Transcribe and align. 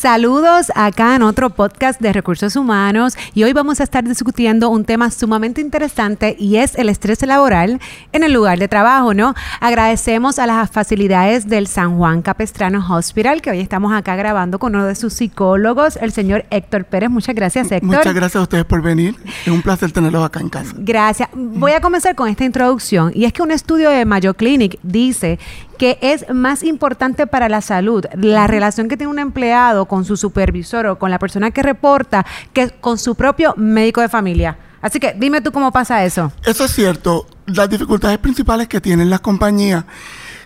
Saludos 0.00 0.72
acá 0.76 1.14
en 1.14 1.20
otro 1.20 1.50
podcast 1.50 2.00
de 2.00 2.10
recursos 2.14 2.56
humanos 2.56 3.18
y 3.34 3.42
hoy 3.42 3.52
vamos 3.52 3.80
a 3.80 3.84
estar 3.84 4.02
discutiendo 4.02 4.70
un 4.70 4.86
tema 4.86 5.10
sumamente 5.10 5.60
interesante 5.60 6.36
y 6.38 6.56
es 6.56 6.74
el 6.76 6.88
estrés 6.88 7.20
laboral 7.26 7.78
en 8.12 8.24
el 8.24 8.32
lugar 8.32 8.58
de 8.58 8.66
trabajo, 8.66 9.12
¿no? 9.12 9.34
Agradecemos 9.60 10.38
a 10.38 10.46
las 10.46 10.70
facilidades 10.70 11.50
del 11.50 11.66
San 11.66 11.98
Juan 11.98 12.22
Capestrano 12.22 12.82
Hospital 12.88 13.42
que 13.42 13.50
hoy 13.50 13.60
estamos 13.60 13.92
acá 13.92 14.16
grabando 14.16 14.58
con 14.58 14.74
uno 14.74 14.86
de 14.86 14.94
sus 14.94 15.12
psicólogos, 15.12 15.96
el 15.96 16.12
señor 16.12 16.46
Héctor 16.48 16.86
Pérez. 16.86 17.10
Muchas 17.10 17.34
gracias, 17.34 17.70
Héctor. 17.70 17.98
Muchas 17.98 18.14
gracias 18.14 18.36
a 18.36 18.42
ustedes 18.44 18.64
por 18.64 18.80
venir. 18.80 19.16
Es 19.44 19.52
un 19.52 19.60
placer 19.60 19.92
tenerlos 19.92 20.24
acá 20.24 20.40
en 20.40 20.48
casa. 20.48 20.72
Gracias. 20.78 21.28
Voy 21.34 21.72
a 21.72 21.82
comenzar 21.82 22.14
con 22.14 22.30
esta 22.30 22.46
introducción 22.46 23.12
y 23.14 23.26
es 23.26 23.34
que 23.34 23.42
un 23.42 23.50
estudio 23.50 23.90
de 23.90 24.06
Mayo 24.06 24.32
Clinic 24.32 24.78
dice 24.82 25.38
que 25.80 25.96
es 26.02 26.26
más 26.28 26.62
importante 26.62 27.26
para 27.26 27.48
la 27.48 27.62
salud 27.62 28.04
la 28.12 28.46
relación 28.46 28.86
que 28.86 28.98
tiene 28.98 29.10
un 29.10 29.18
empleado 29.18 29.86
con 29.86 30.04
su 30.04 30.18
supervisor 30.18 30.84
o 30.84 30.98
con 30.98 31.10
la 31.10 31.18
persona 31.18 31.52
que 31.52 31.62
reporta 31.62 32.26
que 32.52 32.68
con 32.68 32.98
su 32.98 33.14
propio 33.14 33.54
médico 33.56 34.02
de 34.02 34.10
familia. 34.10 34.58
Así 34.82 35.00
que 35.00 35.14
dime 35.18 35.40
tú 35.40 35.52
cómo 35.52 35.72
pasa 35.72 36.04
eso. 36.04 36.32
Eso 36.44 36.66
es 36.66 36.72
cierto. 36.72 37.26
Las 37.46 37.70
dificultades 37.70 38.18
principales 38.18 38.68
que 38.68 38.82
tienen 38.82 39.08
las 39.08 39.20
compañías 39.20 39.86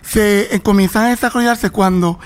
se 0.03 0.55
eh, 0.55 0.61
comienzan 0.61 1.07
a 1.07 1.09
desarrollarse 1.09 1.69
cuando 1.69 2.17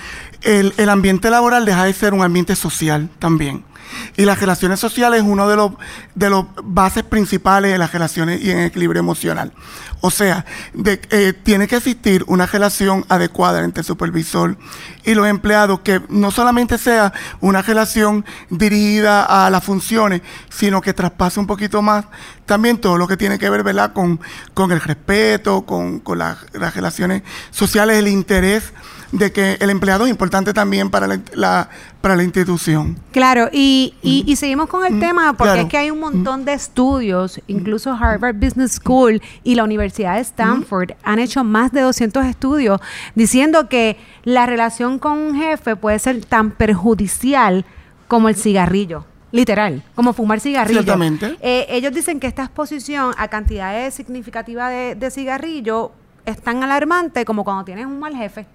el, 0.42 0.72
el 0.76 0.88
ambiente 0.88 1.30
laboral 1.30 1.64
deja 1.64 1.86
de 1.86 1.92
ser 1.92 2.14
un 2.14 2.22
ambiente 2.22 2.54
social 2.54 3.08
también. 3.18 3.64
Y 4.16 4.24
las 4.24 4.40
relaciones 4.40 4.80
sociales 4.80 5.22
es 5.22 5.26
uno 5.26 5.48
de 5.48 5.56
los, 5.56 5.72
de 6.14 6.30
los 6.30 6.46
bases 6.62 7.02
principales 7.02 7.72
de 7.72 7.78
las 7.78 7.92
relaciones 7.92 8.42
y 8.42 8.50
en 8.50 8.60
equilibrio 8.60 9.00
emocional. 9.00 9.52
O 10.02 10.10
sea, 10.10 10.46
eh, 10.84 11.34
tiene 11.42 11.68
que 11.68 11.76
existir 11.76 12.24
una 12.26 12.46
relación 12.46 13.04
adecuada 13.08 13.62
entre 13.62 13.82
el 13.82 13.86
supervisor 13.86 14.56
y 15.04 15.14
los 15.14 15.26
empleados, 15.26 15.80
que 15.80 16.00
no 16.08 16.30
solamente 16.30 16.78
sea 16.78 17.12
una 17.40 17.60
relación 17.60 18.24
dirigida 18.48 19.24
a 19.24 19.50
las 19.50 19.62
funciones, 19.62 20.22
sino 20.48 20.80
que 20.80 20.94
traspase 20.94 21.38
un 21.38 21.46
poquito 21.46 21.82
más 21.82 22.06
también 22.46 22.78
todo 22.78 22.96
lo 22.96 23.06
que 23.06 23.16
tiene 23.16 23.38
que 23.38 23.48
ver 23.48 23.62
¿verdad? 23.62 23.92
Con, 23.92 24.20
con 24.54 24.72
el 24.72 24.80
respeto, 24.80 25.62
con, 25.66 26.00
con 26.00 26.18
las 26.18 26.38
relaciones 26.52 27.22
sociales, 27.50 27.98
el 27.98 28.08
interés 28.08 28.72
de 29.12 29.32
que 29.32 29.56
el 29.60 29.70
empleado 29.70 30.04
es 30.04 30.10
importante 30.10 30.52
también 30.52 30.90
para 30.90 31.06
la, 31.34 31.68
para 32.00 32.16
la 32.16 32.22
institución. 32.22 32.96
Claro, 33.12 33.48
y, 33.52 33.94
y, 34.02 34.36
seguimos 34.36 34.68
con 34.68 34.84
el 34.84 35.00
tema 35.00 35.32
porque 35.34 35.62
es 35.62 35.66
que 35.66 35.76
hay 35.76 35.90
un 35.90 36.00
montón 36.00 36.44
de 36.44 36.52
estudios, 36.52 37.40
incluso 37.46 37.92
Harvard 37.92 38.36
Business 38.36 38.72
School 38.72 39.20
y 39.42 39.54
la 39.54 39.64
Universidad 39.64 40.14
de 40.14 40.20
Stanford 40.20 40.92
han 41.02 41.18
hecho 41.18 41.42
más 41.44 41.72
de 41.72 41.80
200 41.80 42.24
estudios 42.26 42.80
diciendo 43.14 43.68
que 43.68 43.96
la 44.24 44.46
relación 44.46 44.98
con 44.98 45.18
un 45.18 45.36
jefe 45.36 45.76
puede 45.76 45.98
ser 45.98 46.24
tan 46.24 46.52
perjudicial 46.52 47.64
como 48.08 48.28
el 48.28 48.36
cigarrillo. 48.36 49.04
Literal, 49.32 49.84
como 49.94 50.12
fumar 50.12 50.40
cigarrillo. 50.40 50.82
Ciertamente. 50.82 51.36
Eh, 51.40 51.66
ellos 51.70 51.94
dicen 51.94 52.18
que 52.18 52.26
esta 52.26 52.42
exposición 52.42 53.14
a 53.16 53.28
cantidades 53.28 53.94
significativas 53.94 54.70
de, 54.70 54.96
de 54.96 55.10
cigarrillo 55.12 55.92
es 56.26 56.40
tan 56.42 56.62
alarmante 56.64 57.24
como 57.24 57.44
cuando 57.44 57.64
tienes 57.64 57.86
un 57.86 58.00
mal 58.00 58.16
jefe. 58.16 58.46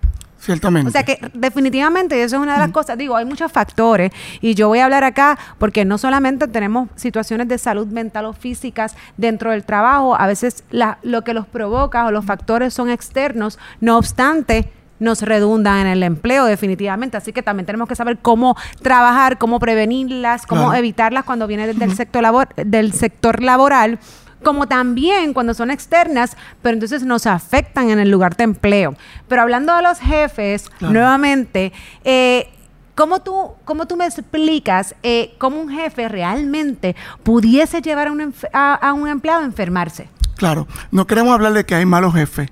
Ciertamente. 0.46 0.90
O 0.90 0.92
sea 0.92 1.02
que 1.02 1.20
definitivamente 1.34 2.22
eso 2.22 2.36
es 2.36 2.42
una 2.42 2.54
de 2.54 2.60
las 2.60 2.70
cosas. 2.70 3.00
Digo, 3.00 3.16
hay 3.16 3.26
muchos 3.26 3.52
factores 3.52 4.12
y 4.42 4.54
yo 4.54 4.68
voy 4.68 4.78
a 4.78 4.86
hablar 4.86 5.04
acá 5.04 5.40
porque 5.58 5.86
no 5.86 5.98
solamente 5.98 6.48
tenemos 6.48 6.88
situaciones 6.96 7.48
de 7.48 7.58
salud 7.58 7.88
mental 7.88 8.26
o 8.26 8.34
físicas 8.34 8.96
dentro 9.18 9.50
del 9.50 9.64
trabajo, 9.64 10.16
a 10.16 10.28
veces 10.28 10.64
la, 10.70 11.00
lo 11.02 11.24
que 11.24 11.34
los 11.34 11.48
provoca 11.48 12.06
o 12.06 12.12
los 12.12 12.26
factores 12.26 12.76
son 12.76 12.92
externos, 12.92 13.58
no 13.82 13.98
obstante 13.98 14.72
nos 15.00 15.24
redundan 15.24 15.80
en 15.80 15.88
el 15.88 16.04
empleo 16.04 16.46
definitivamente. 16.46 17.18
Así 17.18 17.34
que 17.34 17.42
también 17.42 17.66
tenemos 17.66 17.90
que 17.90 17.96
saber 17.96 18.20
cómo 18.22 18.56
trabajar, 18.84 19.40
cómo 19.40 19.60
prevenirlas, 19.60 20.46
cómo 20.46 20.74
evitarlas 20.76 21.26
cuando 21.26 21.48
viene 21.48 21.74
del, 21.74 21.96
sector 21.96 22.22
labor, 22.22 22.50
del 22.56 22.94
sector 22.94 23.42
laboral 23.42 24.00
como 24.46 24.68
también 24.68 25.34
cuando 25.34 25.56
son 25.56 25.72
externas, 25.72 26.38
pero 26.62 26.76
entonces 26.76 27.04
nos 27.04 27.26
afectan 27.26 27.90
en 27.90 27.98
el 27.98 28.12
lugar 28.12 28.38
de 28.38 28.44
empleo. 28.44 28.96
Pero 29.28 29.42
hablando 29.42 29.76
de 29.76 29.82
los 29.82 30.00
jefes, 30.00 30.70
nuevamente, 30.80 31.74
eh, 32.06 32.50
¿Cómo 32.94 33.20
tú, 33.20 33.52
¿Cómo 33.66 33.88
tú 33.88 33.98
me 33.98 34.06
explicas 34.06 34.96
eh, 35.04 35.36
cómo 35.38 35.60
un 35.60 35.70
jefe 35.70 36.08
realmente 36.08 36.96
pudiese 37.24 37.82
llevar 37.82 38.08
a 38.08 38.12
un, 38.14 38.34
a 38.54 38.94
un 38.94 39.10
empleado 39.10 39.42
a 39.42 39.46
enfermarse? 39.46 40.08
Claro, 40.38 40.66
no 40.92 41.06
queremos 41.06 41.34
hablar 41.34 41.52
de 41.52 41.66
que 41.66 41.76
hay 41.76 41.86
malos 41.86 42.14
jefes, 42.14 42.50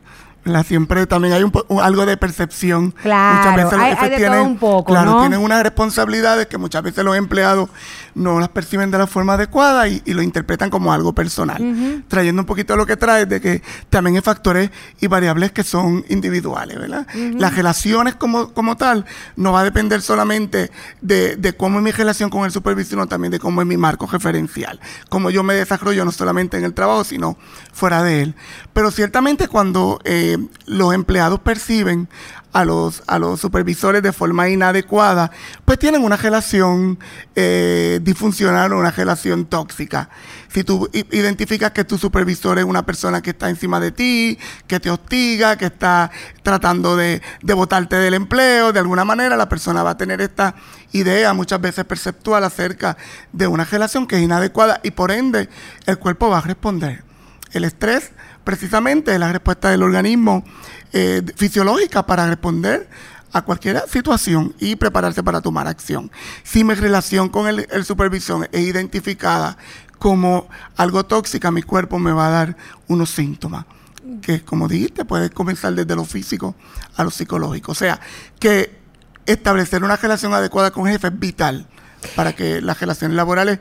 siempre 0.65 1.07
también 1.07 1.33
hay 1.33 1.43
un, 1.43 1.51
algo 1.81 2.05
de 2.05 2.17
percepción. 2.17 2.91
Claro, 2.91 3.37
muchas 3.37 3.55
veces 3.55 3.71
los 3.73 3.99
hay, 3.99 4.15
tienen, 4.17 4.41
un 4.41 4.57
poco, 4.57 4.91
claro, 4.91 5.19
tienen 5.21 5.39
unas 5.39 5.63
responsabilidades 5.63 6.47
que 6.47 6.57
muchas 6.57 6.83
veces 6.83 7.03
los 7.03 7.15
empleados 7.15 7.69
no 8.15 8.39
las 8.39 8.49
perciben 8.49 8.91
de 8.91 8.97
la 8.97 9.07
forma 9.07 9.33
adecuada 9.33 9.87
y, 9.87 10.01
lo 10.05 10.21
interpretan 10.21 10.69
como 10.69 10.93
algo 10.93 11.13
personal. 11.13 12.03
Trayendo 12.07 12.41
un 12.41 12.45
poquito 12.45 12.75
lo 12.75 12.85
que 12.85 12.97
trae 12.97 13.25
de 13.25 13.41
que 13.41 13.61
también 13.89 14.15
hay 14.15 14.21
factores 14.21 14.69
y 15.01 15.07
variables 15.07 15.51
que 15.51 15.63
son 15.63 16.05
individuales, 16.09 16.77
¿verdad? 16.77 17.07
Las 17.13 17.55
relaciones 17.55 18.15
como, 18.15 18.53
como 18.53 18.77
tal 18.77 19.05
no 19.35 19.51
va 19.51 19.61
a 19.61 19.63
depender 19.63 20.01
solamente 20.01 20.71
de, 21.01 21.35
de 21.35 21.53
cómo 21.53 21.79
es 21.79 21.83
mi 21.83 21.91
relación 21.91 22.29
con 22.29 22.45
el 22.45 22.51
supervisor, 22.51 22.89
sino 22.89 23.07
también 23.07 23.31
de 23.31 23.39
cómo 23.39 23.61
es 23.61 23.67
mi 23.67 23.77
marco 23.77 24.05
referencial, 24.05 24.79
cómo 25.09 25.29
yo 25.29 25.43
me 25.43 25.55
desarrollo 25.55 26.05
no 26.05 26.11
solamente 26.11 26.57
en 26.57 26.63
el 26.65 26.73
trabajo, 26.73 27.03
sino 27.03 27.37
fuera 27.71 28.03
de 28.03 28.21
él. 28.21 28.35
Pero 28.73 28.91
ciertamente 28.91 29.47
cuando 29.47 29.99
eh, 30.03 30.37
los 30.65 30.93
empleados 30.93 31.39
perciben 31.39 32.07
a 32.53 32.63
los, 32.65 33.03
a 33.07 33.19
los 33.19 33.41
supervisores 33.41 34.01
de 34.03 34.13
forma 34.13 34.47
inadecuada, 34.47 35.31
pues 35.65 35.79
tienen 35.79 36.03
una 36.03 36.15
relación 36.15 36.99
eh, 37.35 37.99
disfuncional 38.03 38.71
o 38.73 38.79
una 38.79 38.91
relación 38.91 39.45
tóxica. 39.45 40.09
Si 40.49 40.63
tú 40.63 40.87
identificas 40.93 41.71
que 41.71 41.83
tu 41.83 41.97
supervisor 41.97 42.59
es 42.59 42.65
una 42.65 42.85
persona 42.85 43.23
que 43.23 43.31
está 43.31 43.49
encima 43.49 43.79
de 43.79 43.91
ti, 43.91 44.37
que 44.67 44.79
te 44.79 44.91
hostiga, 44.91 45.57
que 45.57 45.65
está 45.65 46.11
tratando 46.43 46.95
de, 46.95 47.23
de 47.41 47.53
botarte 47.55 47.95
del 47.95 48.13
empleo, 48.13 48.71
de 48.71 48.79
alguna 48.79 49.03
manera 49.03 49.35
la 49.35 49.49
persona 49.49 49.81
va 49.81 49.91
a 49.91 49.97
tener 49.97 50.21
esta 50.21 50.53
idea 50.91 51.33
muchas 51.33 51.59
veces 51.59 51.85
perceptual 51.85 52.43
acerca 52.43 52.97
de 53.31 53.47
una 53.47 53.65
relación 53.65 54.05
que 54.05 54.17
es 54.17 54.21
inadecuada 54.21 54.79
y 54.83 54.91
por 54.91 55.11
ende 55.11 55.49
el 55.87 55.97
cuerpo 55.97 56.29
va 56.29 56.37
a 56.37 56.41
responder. 56.41 57.03
El 57.51 57.63
estrés 57.63 58.11
precisamente 58.43 59.13
es 59.13 59.19
la 59.19 59.31
respuesta 59.31 59.69
del 59.69 59.83
organismo 59.83 60.43
eh, 60.93 61.21
fisiológica 61.35 62.05
para 62.05 62.27
responder 62.27 62.87
a 63.31 63.41
cualquier 63.41 63.83
situación 63.89 64.53
y 64.59 64.75
prepararse 64.75 65.23
para 65.23 65.41
tomar 65.41 65.67
acción. 65.67 66.11
Si 66.43 66.63
mi 66.63 66.75
relación 66.75 67.29
con 67.29 67.47
el, 67.47 67.83
supervisor 67.83 68.47
es 68.51 68.61
identificada 68.61 69.57
como 69.97 70.47
algo 70.77 71.03
tóxica, 71.03 71.49
mi 71.49 71.63
cuerpo 71.63 71.97
me 71.97 72.11
va 72.11 72.27
a 72.27 72.31
dar 72.31 72.57
unos 72.87 73.09
síntomas 73.09 73.65
que, 74.21 74.43
como 74.43 74.67
dijiste, 74.67 75.03
puede 75.03 75.31
comenzar 75.31 75.73
desde 75.73 75.95
lo 75.95 76.05
físico 76.05 76.55
a 76.95 77.03
lo 77.03 77.09
psicológico. 77.09 77.71
O 77.71 77.75
sea, 77.75 77.99
que 78.39 78.77
establecer 79.25 79.83
una 79.83 79.95
relación 79.95 80.33
adecuada 80.33 80.71
con 80.71 80.87
el 80.87 80.93
jefe 80.93 81.07
es 81.07 81.19
vital 81.19 81.67
para 82.15 82.33
que 82.33 82.61
las 82.61 82.79
relaciones 82.79 83.15
laborales 83.15 83.59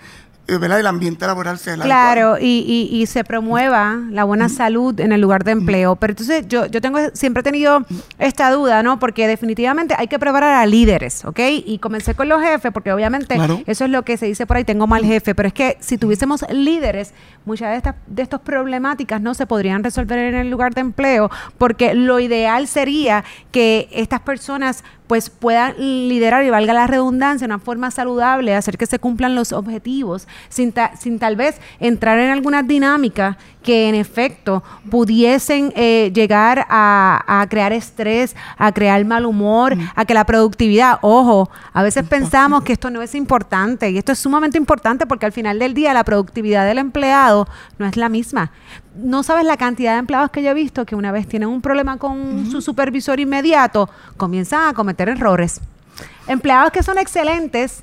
eh, 0.48 0.58
el 0.60 0.86
ambiente 0.86 1.26
laboral 1.26 1.58
sea 1.58 1.74
el 1.74 1.80
Claro, 1.80 2.36
y, 2.40 2.88
y, 2.90 3.06
se 3.06 3.24
promueva 3.24 3.98
la 4.10 4.24
buena 4.24 4.48
salud 4.48 4.98
en 4.98 5.12
el 5.12 5.20
lugar 5.20 5.44
de 5.44 5.52
empleo. 5.52 5.96
Pero 5.96 6.12
entonces 6.12 6.46
yo, 6.48 6.66
yo 6.66 6.80
tengo 6.80 6.98
siempre 7.12 7.40
he 7.40 7.44
tenido 7.44 7.84
esta 8.18 8.50
duda, 8.50 8.82
¿no? 8.82 8.98
Porque 8.98 9.26
definitivamente 9.28 9.94
hay 9.96 10.08
que 10.08 10.18
preparar 10.18 10.54
a 10.54 10.66
líderes, 10.66 11.24
¿ok? 11.24 11.38
Y 11.64 11.78
comencé 11.78 12.14
con 12.14 12.28
los 12.28 12.42
jefes, 12.42 12.72
porque 12.72 12.92
obviamente 12.92 13.36
eso 13.66 13.84
es 13.84 13.90
lo 13.90 14.02
que 14.02 14.16
se 14.16 14.26
dice 14.26 14.46
por 14.46 14.56
ahí, 14.56 14.64
tengo 14.64 14.86
mal 14.86 15.04
jefe, 15.04 15.34
pero 15.34 15.46
es 15.46 15.54
que 15.54 15.76
si 15.80 15.96
tuviésemos 15.96 16.44
líderes, 16.50 17.14
muchas 17.44 17.70
de 17.70 17.76
estas 17.76 17.94
de 18.06 18.22
estas 18.22 18.40
problemáticas 18.40 19.20
no 19.20 19.34
se 19.34 19.46
podrían 19.46 19.84
resolver 19.84 20.18
en 20.18 20.34
el 20.34 20.50
lugar 20.50 20.74
de 20.74 20.80
empleo, 20.80 21.30
porque 21.58 21.94
lo 21.94 22.18
ideal 22.18 22.66
sería 22.66 23.24
que 23.52 23.88
estas 23.92 24.20
personas 24.20 24.82
pues 25.12 25.28
puedan 25.28 25.74
liderar 25.76 26.42
y 26.42 26.48
valga 26.48 26.72
la 26.72 26.86
redundancia, 26.86 27.44
una 27.44 27.58
forma 27.58 27.90
saludable, 27.90 28.54
hacer 28.54 28.78
que 28.78 28.86
se 28.86 28.98
cumplan 28.98 29.34
los 29.34 29.52
objetivos, 29.52 30.26
sin, 30.48 30.72
sin 30.98 31.18
tal 31.18 31.36
vez 31.36 31.60
entrar 31.80 32.18
en 32.18 32.30
alguna 32.30 32.62
dinámica 32.62 33.36
que 33.62 33.88
en 33.88 33.94
efecto 33.94 34.62
pudiesen 34.90 35.72
eh, 35.76 36.10
llegar 36.14 36.66
a, 36.68 37.46
crear 37.48 37.72
estrés, 37.72 38.36
a 38.58 38.72
crear 38.72 39.04
mal 39.04 39.26
humor, 39.26 39.76
a 39.94 40.04
que 40.04 40.14
la 40.14 40.24
productividad, 40.24 40.98
ojo, 41.02 41.50
a 41.72 41.82
veces 41.82 42.06
pensamos 42.06 42.62
que 42.64 42.72
esto 42.72 42.90
no 42.90 43.02
es 43.02 43.14
importante 43.14 43.90
y 43.90 43.98
esto 43.98 44.12
es 44.12 44.18
sumamente 44.18 44.58
importante 44.58 45.06
porque 45.06 45.26
al 45.26 45.32
final 45.32 45.58
del 45.58 45.74
día 45.74 45.94
la 45.94 46.04
productividad 46.04 46.66
del 46.66 46.78
empleado 46.78 47.48
no 47.78 47.86
es 47.86 47.96
la 47.96 48.08
misma. 48.08 48.52
No 48.96 49.22
sabes 49.22 49.44
la 49.44 49.56
cantidad 49.56 49.92
de 49.92 50.00
empleados 50.00 50.30
que 50.30 50.42
yo 50.42 50.50
he 50.50 50.54
visto 50.54 50.84
que 50.84 50.94
una 50.94 51.12
vez 51.12 51.26
tienen 51.26 51.48
un 51.48 51.62
problema 51.62 51.96
con 51.98 52.50
su 52.50 52.60
supervisor 52.60 53.20
inmediato, 53.20 53.88
comienzan 54.16 54.68
a 54.68 54.74
cometer 54.74 55.08
errores. 55.08 55.60
Empleados 56.26 56.72
que 56.72 56.82
son 56.82 56.98
excelentes 56.98 57.82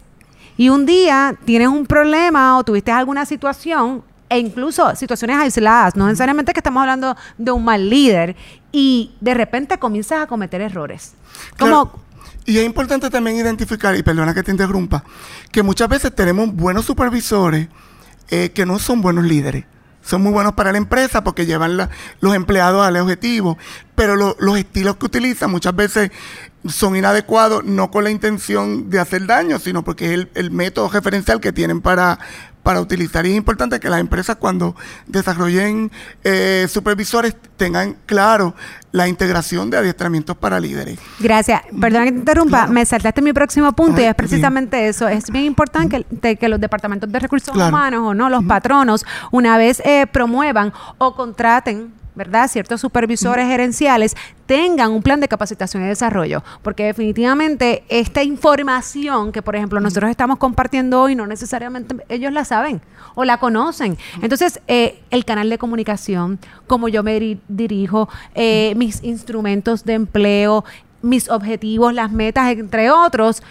y 0.57 0.69
un 0.69 0.85
día 0.85 1.35
tienes 1.45 1.69
un 1.69 1.85
problema 1.85 2.57
o 2.57 2.63
tuviste 2.63 2.91
alguna 2.91 3.25
situación 3.25 4.03
e 4.29 4.37
incluso 4.37 4.95
situaciones 4.95 5.37
aisladas, 5.37 5.95
no 5.95 6.05
necesariamente 6.05 6.53
que 6.53 6.59
estamos 6.59 6.81
hablando 6.81 7.17
de 7.37 7.51
un 7.51 7.65
mal 7.65 7.89
líder, 7.89 8.35
y 8.71 9.15
de 9.19 9.33
repente 9.33 9.77
comienzas 9.79 10.21
a 10.21 10.27
cometer 10.27 10.61
errores. 10.61 11.13
Como, 11.57 11.91
Y 12.45 12.59
es 12.59 12.65
importante 12.65 13.09
también 13.09 13.37
identificar, 13.37 13.95
y 13.95 14.03
perdona 14.03 14.33
que 14.33 14.43
te 14.43 14.51
interrumpa, 14.51 15.03
que 15.51 15.63
muchas 15.63 15.89
veces 15.89 16.13
tenemos 16.13 16.53
buenos 16.53 16.85
supervisores 16.85 17.67
eh, 18.29 18.51
que 18.51 18.65
no 18.65 18.77
son 18.77 19.01
buenos 19.01 19.25
líderes. 19.25 19.65
Son 20.01 20.21
muy 20.21 20.31
buenos 20.31 20.53
para 20.53 20.71
la 20.71 20.77
empresa 20.77 21.23
porque 21.23 21.45
llevan 21.45 21.77
los 22.19 22.35
empleados 22.35 22.85
al 22.85 22.95
objetivo, 22.97 23.57
pero 23.95 24.15
los 24.15 24.57
estilos 24.57 24.95
que 24.95 25.05
utilizan 25.05 25.51
muchas 25.51 25.75
veces 25.75 26.11
son 26.67 26.95
inadecuados, 26.95 27.63
no 27.65 27.91
con 27.91 28.05
la 28.05 28.09
intención 28.09 28.89
de 28.89 28.99
hacer 28.99 29.27
daño, 29.27 29.59
sino 29.59 29.83
porque 29.83 30.05
es 30.05 30.11
el, 30.11 30.29
el 30.35 30.51
método 30.51 30.89
referencial 30.89 31.39
que 31.39 31.51
tienen 31.51 31.81
para, 31.81 32.19
para 32.69 32.81
utilizar. 32.81 33.25
Y 33.25 33.31
es 33.31 33.36
importante 33.36 33.80
que 33.80 33.89
las 33.89 34.00
empresas 34.00 34.36
cuando 34.36 34.75
desarrollen 35.07 35.92
eh, 36.24 36.68
supervisores 36.69 37.36
tengan 37.57 37.95
claro 38.06 38.54
la 38.92 39.07
integración 39.07 39.71
de 39.71 39.77
adiestramientos 39.77 40.38
para 40.38 40.60
líderes. 40.60 41.00
Gracias. 41.19 41.63
Perdona 41.81 42.06
que 42.06 42.12
te 42.12 42.19
interrumpa, 42.19 42.68
me 42.68 42.86
saltaste 42.86 43.24
mi 43.24 43.33
próximo 43.33 43.74
punto 43.74 44.01
y 44.01 44.04
es 44.04 44.13
precisamente 44.13 44.88
eso. 44.88 45.07
Es 45.07 45.31
bien 45.31 45.45
importante 45.45 46.06
que, 46.21 46.36
que, 46.36 46.48
los 46.48 46.62
departamentos 46.62 47.12
de 47.12 47.18
recursos 47.18 47.56
humanos 47.56 48.01
o 48.04 48.13
no, 48.13 48.30
los 48.30 48.44
patronos, 48.44 49.04
una 49.31 49.57
vez 49.57 49.81
eh, 49.83 50.06
promuevan 50.06 50.71
o 51.00 51.16
contraten 51.16 51.92
¿verdad? 52.19 52.50
Ciertos 52.50 52.81
supervisores 52.81 53.48
gerenciales 53.48 54.18
tengan 54.45 54.92
un 54.92 55.01
plan 55.01 55.21
de 55.21 55.30
capacitación 55.30 55.83
y 55.83 55.88
desarrollo, 55.88 56.44
porque 56.62 56.83
definitivamente 56.83 57.86
esta 57.88 58.24
información 58.24 59.31
que, 59.31 59.42
por 59.42 59.56
ejemplo, 59.56 59.80
nosotros 59.80 60.12
estamos 60.12 60.38
compartiendo 60.38 61.01
hoy, 61.01 61.16
no 61.16 61.25
necesariamente 61.25 61.95
ellos 62.10 62.33
la 62.33 62.44
saben 62.44 62.81
o 63.16 63.24
la 63.24 63.38
conocen. 63.38 63.98
Entonces, 64.21 64.60
eh, 64.68 65.01
el 65.12 65.24
canal 65.24 65.50
de 65.50 65.57
comunicación, 65.57 66.39
cómo 66.68 66.89
yo 66.89 67.04
me 67.04 67.39
dirijo, 67.48 68.10
eh, 68.36 68.74
mis 68.75 69.01
instrumentos 69.01 69.86
de 69.86 69.94
empleo, 69.94 70.66
mis 71.01 71.30
objetivos, 71.30 71.94
las 71.94 72.12
metas, 72.12 72.51
entre 72.51 72.92
otros, 72.92 73.42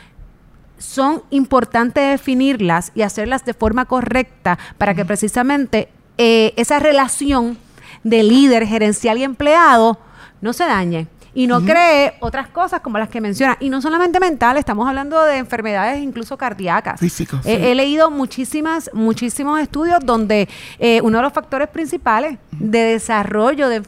son 0.76 1.22
importantes 1.30 2.04
definirlas 2.10 2.92
y 2.94 3.00
hacerlas 3.00 3.46
de 3.46 3.54
forma 3.54 3.86
correcta 3.86 4.58
para 4.76 4.92
que 4.92 5.06
precisamente 5.06 5.88
eh, 6.18 6.52
esa 6.56 6.78
relación 6.80 7.56
de 8.04 8.22
líder 8.22 8.66
gerencial 8.66 9.18
y 9.18 9.24
empleado 9.24 9.98
no 10.40 10.52
se 10.52 10.64
dañe 10.64 11.08
y 11.34 11.46
no 11.46 11.60
cree 11.64 12.14
otras 12.18 12.48
cosas 12.48 12.80
como 12.80 12.98
las 12.98 13.08
que 13.08 13.20
menciona. 13.20 13.56
Y 13.60 13.70
no 13.70 13.80
solamente 13.80 14.18
mental, 14.18 14.56
estamos 14.56 14.88
hablando 14.88 15.22
de 15.22 15.36
enfermedades 15.36 16.02
incluso 16.02 16.36
cardíacas. 16.36 16.98
Físicos. 16.98 17.40
He 17.44 17.74
leído 17.76 18.10
muchísimas, 18.10 18.90
muchísimos 18.92 19.60
estudios 19.60 20.00
donde 20.04 20.48
eh, 20.80 21.00
uno 21.02 21.18
de 21.18 21.22
los 21.22 21.32
factores 21.32 21.68
principales 21.68 22.38
de 22.50 22.80
desarrollo 22.80 23.68
de, 23.68 23.80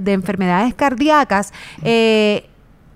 de 0.00 0.12
enfermedades 0.12 0.72
cardíacas 0.72 1.52
eh, 1.82 2.48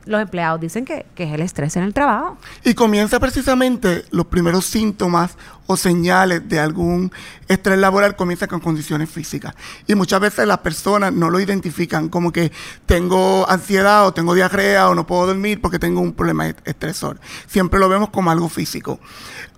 los 0.08 0.22
empleados 0.22 0.58
dicen 0.60 0.86
que, 0.86 1.04
es 1.16 1.32
el 1.32 1.42
estrés 1.42 1.76
en 1.76 1.82
el 1.82 1.92
trabajo. 1.92 2.38
Y 2.64 2.72
comienza 2.72 3.20
precisamente 3.20 4.06
los 4.10 4.26
primeros 4.26 4.64
síntomas 4.64 5.36
o 5.66 5.76
señales 5.76 6.48
de 6.48 6.58
algún 6.58 7.12
estrés 7.46 7.78
laboral 7.78 8.16
comienza 8.16 8.46
con 8.46 8.58
condiciones 8.58 9.10
físicas. 9.10 9.54
Y 9.86 9.94
muchas 9.94 10.20
veces 10.20 10.46
las 10.46 10.58
personas 10.58 11.12
no 11.12 11.28
lo 11.28 11.38
identifican 11.40 12.08
como 12.08 12.32
que 12.32 12.50
tengo 12.86 13.48
ansiedad 13.50 14.06
o 14.06 14.14
tengo 14.14 14.34
diarrea 14.34 14.88
o 14.88 14.94
no 14.94 15.06
puedo 15.06 15.26
dormir 15.26 15.60
porque 15.60 15.78
tengo 15.78 16.00
un 16.00 16.14
problema 16.14 16.48
estresor. 16.64 17.20
Siempre 17.46 17.78
lo 17.78 17.90
vemos 17.90 18.08
como 18.08 18.30
algo 18.30 18.48
físico. 18.48 18.98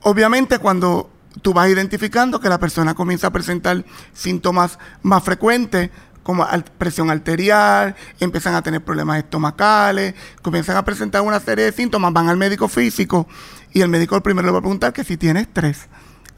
Obviamente 0.02 0.58
cuando 0.58 1.10
tú 1.42 1.54
vas 1.54 1.70
identificando 1.70 2.40
que 2.40 2.48
la 2.48 2.58
persona 2.58 2.94
comienza 2.94 3.28
a 3.28 3.30
presentar 3.30 3.84
síntomas 4.12 4.80
más 5.02 5.22
frecuentes, 5.22 5.90
como 6.22 6.46
presión 6.78 7.10
arterial, 7.10 7.96
empiezan 8.18 8.54
a 8.54 8.62
tener 8.62 8.84
problemas 8.84 9.18
estomacales, 9.18 10.14
comienzan 10.42 10.76
a 10.76 10.84
presentar 10.84 11.22
una 11.22 11.40
serie 11.40 11.64
de 11.64 11.72
síntomas, 11.72 12.12
van 12.12 12.28
al 12.28 12.36
médico 12.36 12.68
físico 12.68 13.26
y 13.72 13.80
el 13.80 13.88
médico 13.88 14.20
primero 14.20 14.46
le 14.46 14.52
va 14.52 14.58
a 14.58 14.62
preguntar 14.62 14.92
que 14.92 15.04
si 15.04 15.16
tiene 15.16 15.40
estrés. 15.40 15.88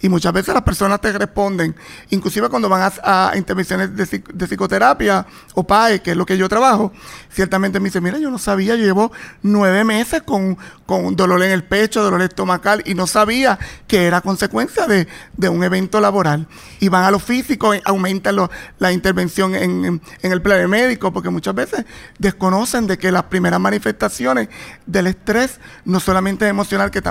Y 0.02 0.08
muchas 0.08 0.32
veces 0.32 0.52
las 0.52 0.64
personas 0.64 1.00
te 1.00 1.12
responden, 1.12 1.76
inclusive 2.10 2.48
cuando 2.48 2.68
van 2.68 2.92
a, 3.04 3.32
intervenciones 3.36 3.96
de, 3.96 4.04
psicoterapia 4.46 5.24
o 5.54 5.64
PAE, 5.64 6.02
que 6.02 6.10
es 6.10 6.16
lo 6.16 6.26
que 6.26 6.36
yo 6.36 6.48
trabajo, 6.48 6.92
ciertamente 7.30 7.78
me 7.78 7.84
dice, 7.84 8.00
mira, 8.00 8.18
yo 8.18 8.28
no 8.28 8.38
sabía, 8.38 8.74
yo 8.74 8.84
llevo 8.84 9.12
nueve 9.42 9.84
meses 9.84 10.22
con, 10.22 10.58
con 10.86 11.14
dolor 11.14 11.40
en 11.44 11.52
el 11.52 11.62
pecho, 11.62 12.02
dolor 12.02 12.20
estomacal, 12.22 12.82
y 12.84 12.94
no 12.94 13.06
sabía 13.06 13.60
que 13.86 14.06
era 14.06 14.20
consecuencia 14.20 14.88
de, 14.88 15.06
un 15.48 15.62
evento 15.62 16.00
laboral. 16.00 16.48
Y 16.80 16.88
van 16.88 17.04
a 17.04 17.10
lo 17.12 17.20
físico, 17.20 17.72
aumentan 17.84 18.36
la 18.78 18.92
intervención 18.92 19.54
en, 19.54 20.00
en, 20.22 20.32
el 20.32 20.42
plan 20.42 20.68
médico, 20.68 21.12
porque 21.12 21.30
muchas 21.30 21.54
veces 21.54 21.84
desconocen 22.18 22.88
de 22.88 22.98
que 22.98 23.12
las 23.12 23.24
primeras 23.24 23.60
manifestaciones 23.60 24.48
del 24.84 25.06
estrés 25.06 25.60
no 25.84 26.00
solamente 26.00 26.44
es 26.44 26.50
emocional, 26.50 26.90
que 26.90 27.02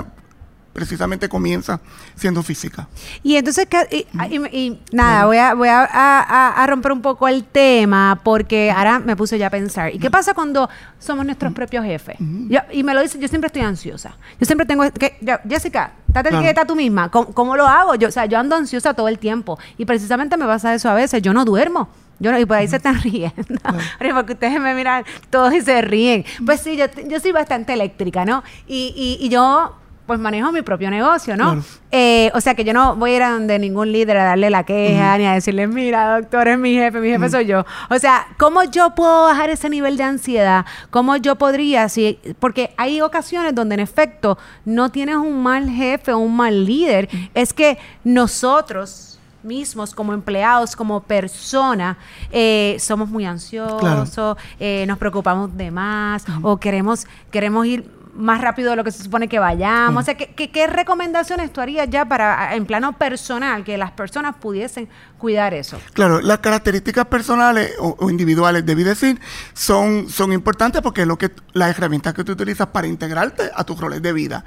precisamente 0.72 1.28
comienza 1.28 1.80
siendo 2.14 2.42
física. 2.42 2.88
Y 3.22 3.36
entonces, 3.36 3.66
y, 3.90 4.78
nada, 4.92 5.26
voy, 5.26 5.36
a, 5.36 5.54
voy 5.54 5.68
a, 5.70 6.64
romper 6.66 6.92
un 6.92 7.02
poco 7.02 7.28
el 7.28 7.44
tema 7.44 8.20
porque 8.22 8.70
ahora 8.70 8.98
me 8.98 9.16
puse 9.16 9.38
ya 9.38 9.48
a 9.48 9.50
pensar. 9.50 9.94
¿Y 9.94 9.98
qué 9.98 10.10
pasa 10.10 10.34
cuando 10.34 10.68
somos 10.98 11.24
nuestros 11.24 11.52
propios 11.52 11.84
jefes? 11.84 12.16
y 12.72 12.82
me 12.82 12.94
lo 12.94 13.02
dice, 13.02 13.18
yo 13.18 13.28
siempre 13.28 13.46
estoy 13.46 13.62
ansiosa. 13.62 14.16
Yo 14.40 14.46
siempre 14.46 14.66
tengo 14.66 14.90
que, 14.92 15.18
Jessica, 15.48 15.92
date 16.08 16.30
el 16.30 16.44
está 16.44 16.64
tú 16.64 16.74
misma. 16.74 17.10
¿Cómo, 17.10 17.56
lo 17.56 17.66
hago? 17.66 17.94
Yo, 17.94 18.08
o 18.08 18.12
sea, 18.12 18.26
yo 18.26 18.38
ando 18.38 18.56
ansiosa 18.56 18.94
todo 18.94 19.08
el 19.08 19.18
tiempo 19.18 19.58
y 19.76 19.84
precisamente 19.84 20.36
me 20.36 20.46
pasa 20.46 20.74
eso 20.74 20.88
a 20.88 20.94
veces. 20.94 21.22
Yo 21.22 21.32
no 21.32 21.44
duermo. 21.44 21.88
Yo 22.18 22.30
no, 22.30 22.38
y 22.38 22.46
por 22.46 22.56
ahí 22.56 22.68
se 22.68 22.76
están 22.76 23.00
riendo. 23.02 23.34
Porque 24.14 24.34
ustedes 24.34 24.60
me 24.60 24.74
miran 24.74 25.04
todos 25.28 25.52
y 25.54 25.60
se 25.60 25.82
ríen. 25.82 26.24
Pues 26.44 26.60
sí, 26.60 26.76
yo, 26.76 26.86
yo 27.08 27.18
soy 27.20 27.32
bastante 27.32 27.72
eléctrica, 27.72 28.24
¿no? 28.24 28.44
Y, 28.66 28.94
y, 29.20 29.26
y 29.26 29.28
yo 29.28 29.74
pues 30.06 30.18
manejo 30.18 30.50
mi 30.50 30.62
propio 30.62 30.90
negocio, 30.90 31.36
¿no? 31.36 31.62
Eh, 31.90 32.30
o 32.34 32.40
sea 32.40 32.54
que 32.54 32.64
yo 32.64 32.72
no 32.72 32.96
voy 32.96 33.12
a 33.12 33.16
ir 33.16 33.22
a 33.22 33.30
donde 33.30 33.58
ningún 33.58 33.92
líder 33.92 34.16
a 34.16 34.24
darle 34.24 34.50
la 34.50 34.64
queja 34.64 35.16
ni 35.16 35.26
a 35.26 35.34
decirle, 35.34 35.66
mira, 35.66 36.20
doctor, 36.20 36.48
es 36.48 36.58
mi 36.58 36.74
jefe, 36.74 37.00
mi 37.00 37.10
jefe 37.10 37.30
soy 37.30 37.46
yo. 37.46 37.64
O 37.88 37.98
sea, 37.98 38.26
¿cómo 38.38 38.64
yo 38.64 38.94
puedo 38.94 39.24
bajar 39.24 39.50
ese 39.50 39.68
nivel 39.68 39.96
de 39.96 40.02
ansiedad? 40.02 40.66
¿Cómo 40.90 41.16
yo 41.16 41.36
podría? 41.36 41.88
Si, 41.88 42.18
porque 42.40 42.74
hay 42.76 43.00
ocasiones 43.00 43.54
donde 43.54 43.74
en 43.74 43.80
efecto 43.80 44.38
no 44.64 44.90
tienes 44.90 45.16
un 45.16 45.42
mal 45.42 45.68
jefe 45.68 46.12
o 46.12 46.18
un 46.18 46.36
mal 46.36 46.64
líder, 46.64 47.08
es 47.34 47.52
que 47.52 47.78
nosotros 48.02 49.12
mismos 49.42 49.94
como 49.94 50.12
empleados, 50.12 50.76
como 50.76 51.00
persona, 51.00 51.98
eh, 52.30 52.76
somos 52.78 53.08
muy 53.08 53.24
ansiosos, 53.24 54.36
eh, 54.58 54.84
nos 54.86 54.98
preocupamos 54.98 55.56
de 55.56 55.70
más 55.70 56.24
o 56.42 56.56
queremos, 56.56 57.06
queremos 57.30 57.66
ir 57.66 58.01
más 58.14 58.40
rápido 58.40 58.70
de 58.70 58.76
lo 58.76 58.84
que 58.84 58.92
se 58.92 59.02
supone 59.02 59.28
que 59.28 59.38
vayamos. 59.38 60.02
O 60.02 60.04
sea, 60.04 60.16
¿qué, 60.16 60.50
qué, 60.50 60.66
recomendaciones 60.66 61.52
tú 61.52 61.60
harías 61.60 61.88
ya 61.88 62.04
para, 62.04 62.54
en 62.54 62.66
plano 62.66 62.98
personal, 62.98 63.64
que 63.64 63.78
las 63.78 63.90
personas 63.92 64.36
pudiesen 64.36 64.88
cuidar 65.18 65.54
eso? 65.54 65.80
Claro, 65.94 66.20
las 66.20 66.38
características 66.38 67.06
personales 67.06 67.72
o, 67.78 68.10
individuales, 68.10 68.66
debí 68.66 68.84
decir, 68.84 69.20
son, 69.54 70.08
son 70.08 70.32
importantes 70.32 70.82
porque 70.82 71.02
es 71.02 71.06
lo 71.06 71.16
que 71.16 71.30
las 71.52 71.70
herramientas 71.70 72.14
que 72.14 72.24
tú 72.24 72.32
utilizas 72.32 72.68
para 72.68 72.86
integrarte 72.86 73.50
a 73.54 73.64
tus 73.64 73.80
roles 73.80 74.02
de 74.02 74.12
vida, 74.12 74.44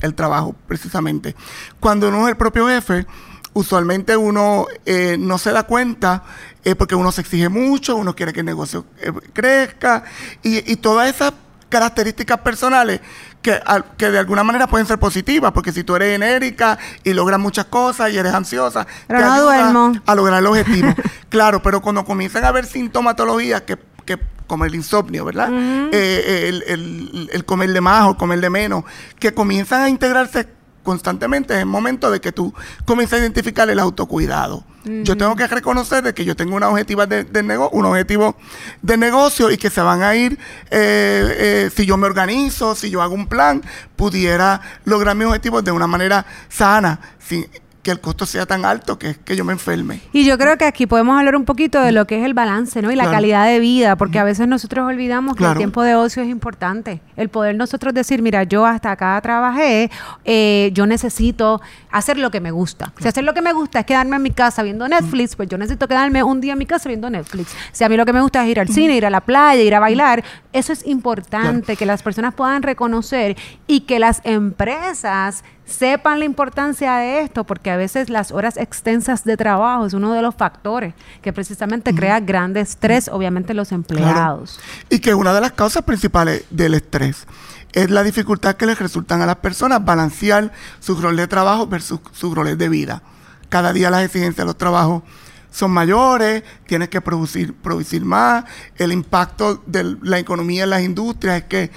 el 0.00 0.14
trabajo 0.14 0.54
precisamente. 0.66 1.36
Cuando 1.78 2.08
uno 2.08 2.26
es 2.26 2.30
el 2.30 2.36
propio 2.36 2.68
jefe, 2.68 3.06
usualmente 3.54 4.16
uno 4.16 4.66
eh, 4.86 5.16
no 5.18 5.38
se 5.38 5.52
da 5.52 5.64
cuenta 5.64 6.24
eh, 6.64 6.74
porque 6.74 6.94
uno 6.94 7.12
se 7.12 7.20
exige 7.20 7.48
mucho, 7.48 7.96
uno 7.96 8.14
quiere 8.16 8.32
que 8.32 8.40
el 8.40 8.46
negocio 8.46 8.86
eh, 8.98 9.12
crezca 9.32 10.04
y, 10.42 10.70
y 10.70 10.76
todas 10.76 11.14
esas 11.14 11.32
características 11.72 12.38
personales 12.40 13.00
que, 13.40 13.58
que 13.96 14.10
de 14.10 14.18
alguna 14.18 14.44
manera 14.44 14.66
pueden 14.66 14.86
ser 14.86 14.98
positivas, 14.98 15.52
porque 15.52 15.72
si 15.72 15.82
tú 15.84 15.96
eres 15.96 16.14
enérica 16.14 16.78
y 17.02 17.14
logras 17.14 17.40
muchas 17.40 17.64
cosas 17.64 18.12
y 18.12 18.18
eres 18.18 18.34
ansiosa, 18.34 18.86
te 19.08 19.16
ayuda 19.16 19.92
a 20.04 20.14
lograr 20.14 20.40
el 20.40 20.46
objetivo. 20.46 20.94
claro, 21.30 21.62
pero 21.62 21.80
cuando 21.80 22.04
comienzan 22.04 22.44
a 22.44 22.48
haber 22.48 22.66
sintomatologías 22.66 23.62
que, 23.62 23.78
que 24.04 24.18
como 24.46 24.66
el 24.66 24.74
insomnio, 24.74 25.24
¿verdad? 25.24 25.48
Eh, 25.50 26.48
el, 26.48 26.62
el, 26.66 27.30
el 27.32 27.44
comer 27.46 27.72
de 27.72 27.80
más 27.80 28.06
o 28.08 28.18
comer 28.18 28.42
de 28.42 28.50
menos, 28.50 28.84
que 29.18 29.32
comienzan 29.32 29.82
a 29.82 29.88
integrarse 29.88 30.46
constantemente 30.82 31.54
es 31.54 31.60
el 31.60 31.66
momento 31.66 32.10
de 32.10 32.20
que 32.20 32.32
tú 32.32 32.52
comiences 32.84 33.18
a 33.18 33.22
identificar 33.22 33.68
el 33.70 33.78
autocuidado. 33.78 34.64
Yo 34.84 35.16
tengo 35.16 35.36
que 35.36 35.46
reconocer 35.46 36.02
de 36.02 36.12
que 36.12 36.24
yo 36.24 36.34
tengo 36.34 36.56
una 36.56 36.68
objetiva 36.68 37.06
de, 37.06 37.24
un 37.70 37.84
objetivo 37.84 38.36
de 38.82 38.96
negocio 38.96 39.48
y 39.52 39.56
que 39.56 39.70
se 39.70 39.80
van 39.80 40.02
a 40.02 40.16
ir, 40.16 40.32
eh, 40.70 41.36
eh, 41.70 41.70
si 41.72 41.86
yo 41.86 41.96
me 41.96 42.06
organizo, 42.06 42.74
si 42.74 42.90
yo 42.90 43.00
hago 43.00 43.14
un 43.14 43.28
plan, 43.28 43.62
pudiera 43.94 44.60
lograr 44.84 45.14
mis 45.14 45.28
objetivos 45.28 45.62
de 45.62 45.70
una 45.70 45.86
manera 45.86 46.26
sana, 46.48 46.98
sin, 47.20 47.46
que 47.82 47.90
el 47.90 48.00
costo 48.00 48.26
sea 48.26 48.46
tan 48.46 48.64
alto 48.64 48.98
que, 48.98 49.16
que 49.16 49.34
yo 49.34 49.44
me 49.44 49.52
enferme. 49.52 50.00
Y 50.12 50.24
yo 50.24 50.38
creo 50.38 50.56
que 50.56 50.64
aquí 50.64 50.86
podemos 50.86 51.18
hablar 51.18 51.34
un 51.34 51.44
poquito 51.44 51.80
de 51.80 51.90
lo 51.90 52.06
que 52.06 52.18
es 52.18 52.24
el 52.24 52.32
balance, 52.32 52.80
¿no? 52.80 52.92
Y 52.92 52.96
la 52.96 53.10
calidad 53.10 53.46
de 53.46 53.58
vida, 53.58 53.96
porque 53.96 54.18
a 54.18 54.24
veces 54.24 54.46
nosotros 54.46 54.86
olvidamos 54.86 55.36
que 55.36 55.44
el 55.44 55.56
tiempo 55.56 55.82
de 55.82 55.96
ocio 55.96 56.22
es 56.22 56.28
importante. 56.28 57.00
El 57.16 57.28
poder 57.28 57.56
nosotros 57.56 57.92
decir, 57.92 58.22
mira, 58.22 58.44
yo 58.44 58.64
hasta 58.66 58.92
acá 58.92 59.20
trabajé, 59.20 59.90
eh, 60.24 60.70
yo 60.72 60.86
necesito 60.86 61.60
hacer 61.90 62.18
lo 62.18 62.30
que 62.30 62.40
me 62.40 62.52
gusta. 62.52 62.92
Si 63.00 63.08
hacer 63.08 63.24
lo 63.24 63.34
que 63.34 63.42
me 63.42 63.52
gusta 63.52 63.80
es 63.80 63.86
quedarme 63.86 64.16
en 64.16 64.22
mi 64.22 64.30
casa 64.30 64.62
viendo 64.62 64.86
Netflix, 64.88 65.34
pues 65.34 65.48
yo 65.48 65.58
necesito 65.58 65.88
quedarme 65.88 66.22
un 66.22 66.40
día 66.40 66.52
en 66.52 66.58
mi 66.58 66.66
casa 66.66 66.88
viendo 66.88 67.10
Netflix. 67.10 67.54
Si 67.72 67.82
a 67.82 67.88
mí 67.88 67.96
lo 67.96 68.06
que 68.06 68.12
me 68.12 68.20
gusta 68.20 68.44
es 68.44 68.50
ir 68.50 68.60
al 68.60 68.68
cine, 68.68 68.96
ir 68.96 69.06
a 69.06 69.10
la 69.10 69.20
playa, 69.20 69.60
ir 69.60 69.74
a 69.74 69.80
bailar, 69.80 70.22
eso 70.52 70.72
es 70.72 70.86
importante, 70.86 71.76
que 71.76 71.86
las 71.86 72.02
personas 72.02 72.34
puedan 72.34 72.62
reconocer 72.62 73.36
y 73.66 73.80
que 73.80 73.98
las 73.98 74.20
empresas 74.24 75.44
sepan 75.72 76.18
la 76.18 76.24
importancia 76.24 76.94
de 76.96 77.20
esto, 77.20 77.44
porque 77.44 77.70
a 77.70 77.76
veces 77.76 78.10
las 78.10 78.30
horas 78.30 78.56
extensas 78.56 79.24
de 79.24 79.36
trabajo 79.36 79.86
es 79.86 79.94
uno 79.94 80.12
de 80.12 80.22
los 80.22 80.34
factores 80.34 80.94
que 81.22 81.32
precisamente 81.32 81.94
crea 81.94 82.20
gran 82.20 82.56
estrés, 82.56 83.08
obviamente, 83.08 83.52
en 83.52 83.56
los 83.56 83.72
empleados. 83.72 84.60
Y 84.88 85.00
que 85.00 85.14
una 85.14 85.34
de 85.34 85.40
las 85.40 85.52
causas 85.52 85.82
principales 85.82 86.44
del 86.50 86.74
estrés 86.74 87.26
es 87.72 87.90
la 87.90 88.02
dificultad 88.02 88.56
que 88.56 88.66
les 88.66 88.78
resultan 88.78 89.22
a 89.22 89.26
las 89.26 89.36
personas 89.36 89.84
balancear 89.84 90.52
su 90.80 90.94
rol 91.00 91.16
de 91.16 91.26
trabajo 91.26 91.66
versus 91.66 92.00
su 92.12 92.34
rol 92.34 92.56
de 92.56 92.68
vida. 92.68 93.02
Cada 93.48 93.72
día 93.72 93.90
las 93.90 94.04
exigencias 94.04 94.36
de 94.36 94.44
los 94.44 94.58
trabajos 94.58 95.02
son 95.50 95.70
mayores, 95.70 96.42
tienes 96.66 96.88
que 96.88 97.00
producir, 97.00 97.54
producir 97.54 98.04
más, 98.04 98.44
el 98.76 98.92
impacto 98.92 99.62
de 99.66 99.96
la 100.02 100.18
economía 100.18 100.64
en 100.64 100.70
las 100.70 100.82
industrias 100.82 101.42
es 101.42 101.44
que 101.44 101.70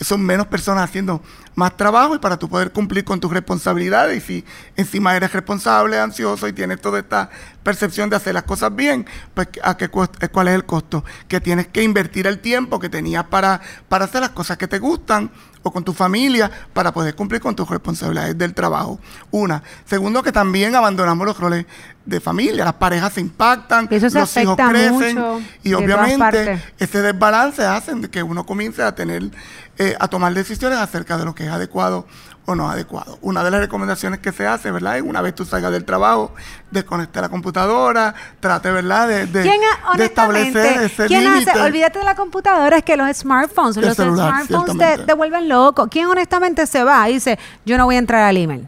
son 0.00 0.22
menos 0.22 0.46
personas 0.46 0.84
haciendo 0.84 1.22
más 1.58 1.76
trabajo 1.76 2.14
y 2.14 2.18
para 2.18 2.38
tú 2.38 2.48
poder 2.48 2.72
cumplir 2.72 3.04
con 3.04 3.18
tus 3.20 3.32
responsabilidades. 3.32 4.16
Y 4.16 4.20
si 4.20 4.44
encima 4.76 5.16
eres 5.16 5.32
responsable, 5.32 5.98
ansioso 5.98 6.46
y 6.46 6.52
tienes 6.52 6.80
toda 6.80 7.00
esta 7.00 7.28
percepción 7.62 8.08
de 8.08 8.16
hacer 8.16 8.32
las 8.32 8.44
cosas 8.44 8.74
bien, 8.74 9.04
pues 9.34 9.48
¿a 9.62 9.76
qué 9.76 9.86
eh, 9.86 10.28
¿cuál 10.28 10.48
es 10.48 10.54
el 10.54 10.64
costo? 10.64 11.04
Que 11.26 11.40
tienes 11.40 11.66
que 11.66 11.82
invertir 11.82 12.26
el 12.26 12.38
tiempo 12.38 12.78
que 12.78 12.88
tenías 12.88 13.24
para, 13.24 13.60
para 13.88 14.06
hacer 14.06 14.20
las 14.20 14.30
cosas 14.30 14.56
que 14.56 14.68
te 14.68 14.78
gustan 14.78 15.30
o 15.62 15.72
con 15.72 15.84
tu 15.84 15.92
familia 15.92 16.50
para 16.72 16.92
poder 16.92 17.14
cumplir 17.14 17.40
con 17.40 17.54
tus 17.54 17.68
responsabilidades 17.68 18.38
del 18.38 18.54
trabajo. 18.54 19.00
Una. 19.30 19.62
Segundo, 19.84 20.22
que 20.22 20.32
también 20.32 20.74
abandonamos 20.74 21.26
los 21.26 21.38
roles 21.38 21.66
de 22.04 22.20
familia. 22.20 22.64
Las 22.64 22.74
parejas 22.74 23.12
se 23.12 23.20
impactan, 23.20 23.88
los 23.90 24.36
hijos 24.36 24.56
crecen 24.56 25.18
y 25.62 25.74
obviamente 25.74 26.62
ese 26.78 27.02
desbalance 27.02 27.64
hace 27.64 27.92
que 28.10 28.22
uno 28.22 28.46
comience 28.46 28.82
a 28.82 28.94
tener, 28.94 29.30
eh, 29.76 29.94
a 29.98 30.08
tomar 30.08 30.32
decisiones 30.32 30.78
acerca 30.78 31.18
de 31.18 31.24
lo 31.24 31.34
que 31.34 31.44
es 31.44 31.47
adecuado 31.50 32.06
o 32.46 32.54
no 32.54 32.70
adecuado. 32.70 33.18
Una 33.20 33.44
de 33.44 33.50
las 33.50 33.60
recomendaciones 33.60 34.20
que 34.20 34.32
se 34.32 34.46
hace, 34.46 34.70
¿verdad? 34.70 34.96
Es 34.96 35.02
una 35.02 35.20
vez 35.20 35.34
tú 35.34 35.44
salgas 35.44 35.70
del 35.70 35.84
trabajo, 35.84 36.34
desconecte 36.70 37.20
la 37.20 37.28
computadora, 37.28 38.14
trate, 38.40 38.70
¿verdad? 38.70 39.06
De, 39.06 39.26
de, 39.26 39.50
establecer 39.98 40.82
ese 40.82 41.06
¿quién 41.06 41.26
hace? 41.26 41.50
Olvídate 41.60 41.98
de 41.98 42.06
la 42.06 42.14
computadora, 42.14 42.78
es 42.78 42.84
que 42.84 42.96
los 42.96 43.14
smartphones, 43.14 43.76
los 43.76 43.96
smartphones 43.96 44.78
te, 44.78 45.04
te, 45.04 45.12
vuelven 45.12 45.48
loco. 45.48 45.88
¿Quién 45.88 46.06
honestamente 46.06 46.66
se 46.66 46.82
va 46.84 47.08
y 47.10 47.14
dice, 47.14 47.38
yo 47.66 47.76
no 47.76 47.84
voy 47.84 47.96
a 47.96 47.98
entrar 47.98 48.22
al 48.22 48.36
email? 48.38 48.66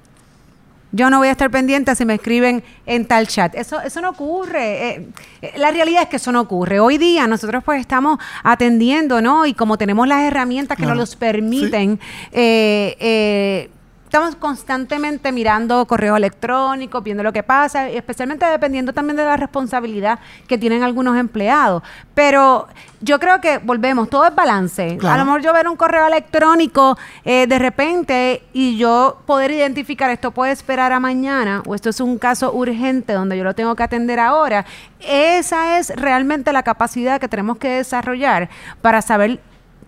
Yo 0.92 1.08
no 1.08 1.18
voy 1.18 1.28
a 1.28 1.32
estar 1.32 1.50
pendiente 1.50 1.94
si 1.94 2.04
me 2.04 2.14
escriben 2.14 2.64
en 2.86 3.06
tal 3.06 3.28
chat. 3.28 3.54
Eso, 3.54 3.80
eso 3.80 4.00
no 4.00 4.10
ocurre. 4.10 4.88
Eh, 4.88 5.06
eh, 5.42 5.52
la 5.56 5.70
realidad 5.70 6.02
es 6.02 6.08
que 6.08 6.16
eso 6.16 6.32
no 6.32 6.40
ocurre. 6.40 6.80
Hoy 6.80 6.98
día 6.98 7.26
nosotros 7.26 7.62
pues 7.64 7.80
estamos 7.80 8.18
atendiendo, 8.42 9.20
¿no? 9.20 9.46
Y 9.46 9.54
como 9.54 9.78
tenemos 9.78 10.08
las 10.08 10.22
herramientas 10.22 10.76
que 10.76 10.86
nos 10.86 10.96
los 10.96 11.16
permiten, 11.16 12.00
eh, 12.32 13.70
estamos 14.10 14.34
constantemente 14.34 15.30
mirando 15.30 15.86
correo 15.86 16.16
electrónico, 16.16 17.00
viendo 17.00 17.22
lo 17.22 17.32
que 17.32 17.44
pasa, 17.44 17.88
especialmente 17.88 18.44
dependiendo 18.44 18.92
también 18.92 19.16
de 19.16 19.22
la 19.22 19.36
responsabilidad 19.36 20.18
que 20.48 20.58
tienen 20.58 20.82
algunos 20.82 21.16
empleados. 21.16 21.84
Pero 22.12 22.66
yo 23.00 23.20
creo 23.20 23.40
que 23.40 23.58
volvemos, 23.58 24.10
todo 24.10 24.26
es 24.26 24.34
balance. 24.34 24.98
A 25.00 25.16
lo 25.16 25.24
mejor 25.24 25.42
yo 25.42 25.52
ver 25.52 25.68
un 25.68 25.76
correo 25.76 26.08
electrónico 26.08 26.98
eh, 27.24 27.46
de 27.46 27.58
repente 27.60 28.42
y 28.52 28.76
yo 28.76 29.22
poder 29.26 29.52
identificar 29.52 30.10
esto 30.10 30.32
puede 30.32 30.50
esperar 30.50 30.92
a 30.92 30.98
mañana 30.98 31.62
o 31.64 31.76
esto 31.76 31.88
es 31.90 32.00
un 32.00 32.18
caso 32.18 32.52
urgente 32.52 33.12
donde 33.12 33.38
yo 33.38 33.44
lo 33.44 33.54
tengo 33.54 33.76
que 33.76 33.84
atender 33.84 34.18
ahora. 34.18 34.66
Esa 34.98 35.78
es 35.78 35.94
realmente 35.94 36.52
la 36.52 36.64
capacidad 36.64 37.20
que 37.20 37.28
tenemos 37.28 37.58
que 37.58 37.68
desarrollar 37.68 38.50
para 38.82 39.02
saber 39.02 39.38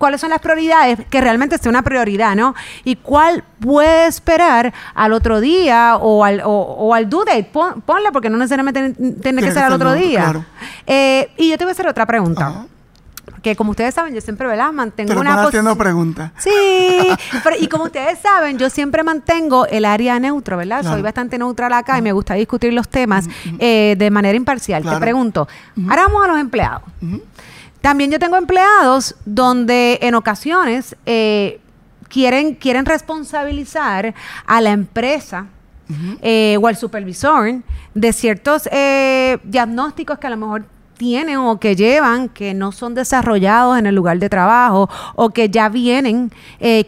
cuáles 0.03 0.21
son 0.21 0.31
las 0.31 0.41
prioridades, 0.41 0.99
que 1.09 1.21
realmente 1.21 1.57
sea 1.59 1.71
una 1.71 1.83
prioridad, 1.83 2.35
¿no? 2.35 2.57
Y 2.83 2.97
cuál 2.97 3.45
puede 3.61 4.09
esperar 4.09 4.75
al 4.97 5.13
otro 5.13 5.41
día 5.41 5.95
o 5.97 6.25
al, 6.25 6.43
o, 6.45 6.93
al 6.93 7.09
due 7.09 7.25
date. 7.25 7.49
ponle, 7.53 8.11
porque 8.13 8.29
no 8.29 8.37
necesariamente 8.37 8.95
tiene, 9.23 9.41
que 9.41 9.53
ser 9.53 9.63
al 9.63 9.75
otro 9.75 9.93
día. 9.93 10.45
Eh, 10.89 11.31
y 11.37 11.51
yo 11.51 11.57
te 11.57 11.63
voy 11.63 11.71
a 11.71 11.75
hacer 11.75 11.87
otra 11.87 12.05
pregunta. 12.05 12.67
Porque 13.27 13.55
como 13.55 13.71
ustedes 13.71 13.95
saben, 13.95 14.13
yo 14.13 14.21
siempre, 14.21 14.49
¿verdad? 14.49 14.73
Mantengo 14.73 15.21
una 15.21 15.41
haciendo 15.41 15.77
preguntas. 15.77 16.33
Sí, 16.39 16.51
y 17.61 17.69
como 17.69 17.85
ustedes 17.85 18.19
saben, 18.19 18.59
yo 18.59 18.71
siempre 18.71 19.05
mantengo 19.05 19.69
el 19.69 19.85
área 19.85 20.19
neutro, 20.19 20.57
¿verdad? 20.57 20.83
Soy 20.83 21.01
bastante 21.01 21.39
neutral 21.39 21.73
acá 21.75 21.97
y 21.97 22.03
me 22.03 22.11
gusta 22.11 22.35
discutir 22.35 22.73
los 22.73 22.89
temas 22.89 23.29
eh, 23.61 23.95
de 23.97 24.11
manera 24.11 24.37
imparcial. 24.37 24.83
Te 24.83 24.97
pregunto, 24.97 25.47
ahora 25.89 26.09
vamos 26.09 26.25
a 26.25 26.27
los 26.27 26.41
empleados. 26.41 26.83
También 27.83 28.13
yo 28.13 28.19
tengo 28.21 28.37
empleados 28.37 29.17
donde 29.25 29.99
en 30.03 30.15
ocasiones 30.15 30.97
eh, 31.05 31.61
quieren, 32.09 32.55
quieren 32.55 32.87
responsabilizar 32.87 34.15
a 34.47 34.61
la 34.61 34.71
empresa 34.71 35.47
eh, 36.23 36.57
o 36.63 36.69
al 36.69 36.77
supervisor 36.77 37.57
de 37.93 38.13
ciertos 38.13 38.69
eh, 38.73 39.37
diagnósticos 39.43 40.19
que 40.19 40.27
a 40.29 40.31
lo 40.31 40.37
mejor 40.37 40.65
tienen 40.97 41.39
o 41.39 41.59
que 41.59 41.75
llevan 41.75 42.29
que 42.29 42.55
no 42.55 42.71
son 42.71 42.95
desarrollados 42.95 43.77
en 43.77 43.87
el 43.87 43.97
lugar 43.97 44.21
de 44.21 44.29
trabajo 44.29 44.89
o 45.17 45.31
que 45.31 45.51
ya 45.51 45.69
vienen 45.69 46.31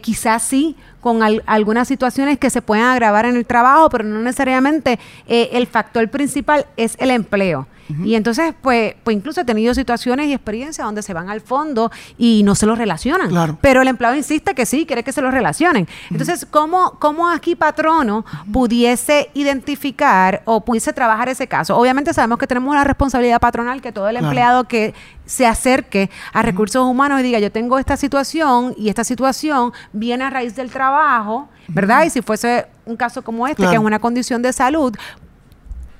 quizás 0.01 0.43
sí 0.43 0.77
con 1.01 1.21
algunas 1.45 1.89
situaciones 1.89 2.39
que 2.39 2.49
se 2.49 2.61
pueden 2.61 2.85
agravar 2.85 3.25
en 3.25 3.35
el 3.35 3.45
trabajo, 3.45 3.89
pero 3.89 4.05
no 4.05 4.21
necesariamente 4.21 4.97
el 5.27 5.67
factor 5.67 6.09
principal 6.09 6.65
es 6.77 6.95
el 6.97 7.11
empleo. 7.11 7.67
Y 8.03 8.15
entonces, 8.15 8.53
pues, 8.61 8.95
pues 9.03 9.15
incluso 9.15 9.41
he 9.41 9.45
tenido 9.45 9.73
situaciones 9.73 10.27
y 10.27 10.33
experiencias 10.33 10.85
donde 10.85 11.01
se 11.01 11.13
van 11.13 11.29
al 11.29 11.41
fondo 11.41 11.91
y 12.17 12.41
no 12.43 12.55
se 12.55 12.65
los 12.65 12.77
relacionan. 12.77 13.57
Pero 13.61 13.81
el 13.81 13.87
empleado 13.87 14.15
insiste 14.15 14.55
que 14.55 14.65
sí, 14.65 14.85
quiere 14.85 15.03
que 15.03 15.11
se 15.11 15.21
los 15.21 15.33
relacionen. 15.33 15.87
Entonces, 16.09 16.45
¿cómo, 16.49 16.97
¿cómo 16.99 17.29
aquí 17.29 17.55
patrono 17.55 18.25
pudiese 18.51 19.29
identificar 19.33 20.41
o 20.45 20.61
pudiese 20.61 20.93
trabajar 20.93 21.29
ese 21.29 21.47
caso? 21.47 21.77
Obviamente 21.77 22.13
sabemos 22.13 22.39
que 22.39 22.47
tenemos 22.47 22.73
la 22.75 22.83
responsabilidad 22.83 23.39
patronal 23.39 23.81
que 23.81 23.91
todo 23.91 24.09
el 24.09 24.17
empleado 24.17 24.65
que 24.65 24.93
se 25.25 25.45
acerque 25.45 26.09
a 26.33 26.41
recursos 26.41 26.83
humanos 26.85 27.19
y 27.19 27.23
diga, 27.23 27.39
yo 27.39 27.51
tengo 27.51 27.79
esta 27.79 27.97
situación 27.97 28.73
y 28.77 28.89
esta 28.89 29.03
situación 29.03 29.73
viene 29.91 30.23
a 30.23 30.29
raíz 30.29 30.55
del 30.55 30.69
trabajo, 30.71 31.49
¿verdad? 31.67 32.05
Y 32.05 32.09
si 32.09 32.21
fuese 32.21 32.67
un 32.85 32.95
caso 32.95 33.23
como 33.23 33.47
este, 33.47 33.67
que 33.67 33.73
es 33.73 33.79
una 33.79 33.99
condición 33.99 34.41
de 34.41 34.53
salud, 34.53 34.95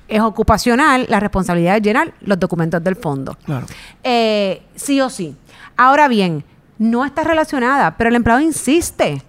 es 0.08 0.20
ocupacional, 0.20 1.06
la 1.08 1.20
responsabilidad 1.20 1.74
de 1.74 1.80
llenar 1.80 2.14
los 2.20 2.38
documentos 2.38 2.82
del 2.82 2.96
fondo. 2.96 3.36
Claro. 3.44 3.66
Eh, 4.02 4.62
sí 4.74 5.00
o 5.00 5.10
sí. 5.10 5.36
Ahora 5.76 6.08
bien, 6.08 6.44
no 6.78 7.04
está 7.04 7.24
relacionada, 7.24 7.96
pero 7.96 8.10
el 8.10 8.16
empleado 8.16 8.40
insiste 8.40 9.22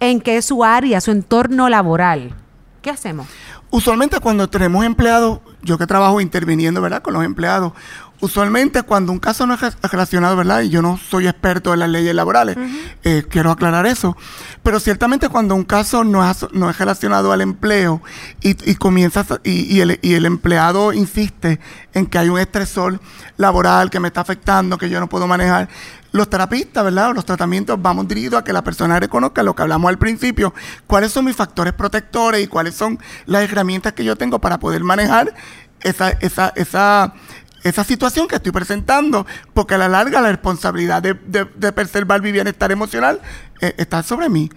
en 0.00 0.20
que 0.20 0.36
es 0.36 0.44
su 0.44 0.64
área, 0.64 1.00
su 1.00 1.10
entorno 1.10 1.68
laboral. 1.68 2.34
¿Qué 2.82 2.90
hacemos? 2.90 3.26
Usualmente 3.70 4.20
cuando 4.20 4.48
tenemos 4.48 4.84
empleados, 4.84 5.40
yo 5.62 5.78
que 5.78 5.86
trabajo 5.86 6.20
interviniendo, 6.20 6.80
¿verdad? 6.80 7.02
Con 7.02 7.14
los 7.14 7.24
empleados, 7.24 7.72
usualmente 8.24 8.82
cuando 8.82 9.12
un 9.12 9.18
caso 9.18 9.46
no 9.46 9.54
es 9.54 9.60
relacionado, 9.82 10.36
¿verdad? 10.36 10.62
Y 10.62 10.70
yo 10.70 10.82
no 10.82 10.98
soy 10.98 11.28
experto 11.28 11.74
en 11.74 11.80
las 11.80 11.88
leyes 11.88 12.14
laborales, 12.14 12.56
eh, 13.02 13.24
quiero 13.28 13.50
aclarar 13.50 13.86
eso, 13.86 14.16
pero 14.62 14.80
ciertamente 14.80 15.28
cuando 15.28 15.54
un 15.54 15.64
caso 15.64 16.04
no 16.04 16.28
es, 16.28 16.46
no 16.52 16.70
es 16.70 16.78
relacionado 16.78 17.32
al 17.32 17.42
empleo 17.42 18.02
y, 18.40 18.74
comienza 18.76 19.24
y, 19.44 19.80
el, 19.80 19.98
y 20.02 20.14
el 20.14 20.26
empleado 20.26 20.92
insiste 20.92 21.60
en 21.92 22.06
que 22.06 22.18
hay 22.18 22.28
un 22.28 22.38
estresor 22.38 23.00
laboral 23.36 23.90
que 23.90 24.00
me 24.00 24.08
está 24.08 24.22
afectando, 24.22 24.78
que 24.78 24.88
yo 24.88 25.00
no 25.00 25.08
puedo 25.08 25.26
manejar, 25.26 25.68
los 26.12 26.30
terapistas, 26.30 26.84
¿verdad? 26.84 27.12
Los 27.12 27.26
tratamientos 27.26 27.80
vamos 27.82 28.06
dirigidos 28.06 28.40
a 28.40 28.44
que 28.44 28.52
la 28.52 28.62
persona 28.62 29.00
reconozca 29.00 29.42
lo 29.42 29.54
que 29.54 29.62
hablamos 29.62 29.88
al 29.88 29.98
principio, 29.98 30.54
cuáles 30.86 31.12
son 31.12 31.24
mis 31.24 31.36
factores 31.36 31.72
protectores 31.72 32.42
y 32.42 32.46
cuáles 32.46 32.74
son 32.74 32.98
las 33.26 33.42
herramientas 33.42 33.92
que 33.92 34.04
yo 34.04 34.16
tengo 34.16 34.38
para 34.38 34.58
poder 34.60 34.84
manejar 34.84 35.34
esa, 35.84 36.10
esa, 36.10 36.52
esa, 36.56 37.14
esa 37.64 37.82
situación 37.82 38.28
que 38.28 38.36
estoy 38.36 38.52
presentando, 38.52 39.26
porque 39.54 39.74
a 39.74 39.78
la 39.78 39.88
larga 39.88 40.20
la 40.20 40.28
responsabilidad 40.28 41.02
de, 41.02 41.72
preservar 41.72 42.20
mi 42.20 42.30
bienestar 42.30 42.70
emocional 42.70 43.20
eh, 43.60 43.74
está 43.78 44.02
sobre 44.02 44.28
mí. 44.28 44.50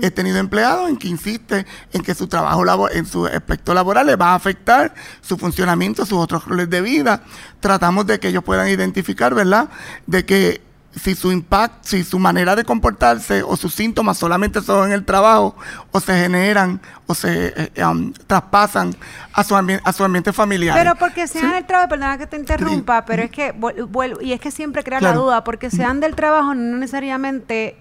He 0.00 0.10
tenido 0.10 0.38
empleados 0.38 0.88
en 0.88 0.96
que 0.96 1.06
insiste 1.06 1.66
en 1.92 2.02
que 2.02 2.14
su 2.14 2.26
trabajo 2.26 2.90
en 2.90 3.04
su 3.04 3.26
aspecto 3.26 3.74
laboral 3.74 4.06
le 4.06 4.16
va 4.16 4.32
a 4.32 4.34
afectar 4.36 4.94
su 5.20 5.36
funcionamiento, 5.36 6.06
sus 6.06 6.18
otros 6.18 6.46
roles 6.46 6.70
de 6.70 6.80
vida. 6.80 7.22
Tratamos 7.60 8.06
de 8.06 8.18
que 8.18 8.28
ellos 8.28 8.42
puedan 8.42 8.68
identificar, 8.68 9.34
¿verdad? 9.34 9.68
De 10.06 10.24
que 10.24 10.62
si 10.96 11.14
su 11.14 11.32
impacto, 11.32 11.78
si 11.82 12.04
su 12.04 12.18
manera 12.18 12.54
de 12.54 12.64
comportarse 12.64 13.42
o 13.42 13.56
sus 13.56 13.74
síntomas 13.74 14.18
solamente 14.18 14.60
son 14.60 14.86
en 14.86 14.92
el 14.92 15.04
trabajo 15.04 15.56
o 15.90 16.00
se 16.00 16.14
generan 16.14 16.80
o 17.06 17.14
se 17.14 17.52
eh, 17.56 17.84
um, 17.84 18.12
traspasan 18.26 18.94
a 19.32 19.44
su, 19.44 19.54
a 19.56 19.92
su 19.92 20.04
ambiente 20.04 20.32
familiar. 20.32 20.76
Pero 20.76 20.94
porque 20.94 21.26
sean 21.26 21.52
del 21.52 21.66
trabajo, 21.66 21.88
perdona 21.90 22.18
que 22.18 22.26
te 22.26 22.36
interrumpa, 22.36 23.04
pero 23.04 23.22
es 23.22 23.30
que, 23.30 23.52
vuelvo, 23.52 24.20
y 24.20 24.32
es 24.32 24.40
que 24.40 24.50
siempre 24.50 24.84
crea 24.84 25.00
la 25.00 25.12
duda, 25.12 25.44
porque 25.44 25.70
sean 25.70 26.00
del 26.00 26.14
trabajo 26.14 26.54
no 26.54 26.76
necesariamente 26.78 27.76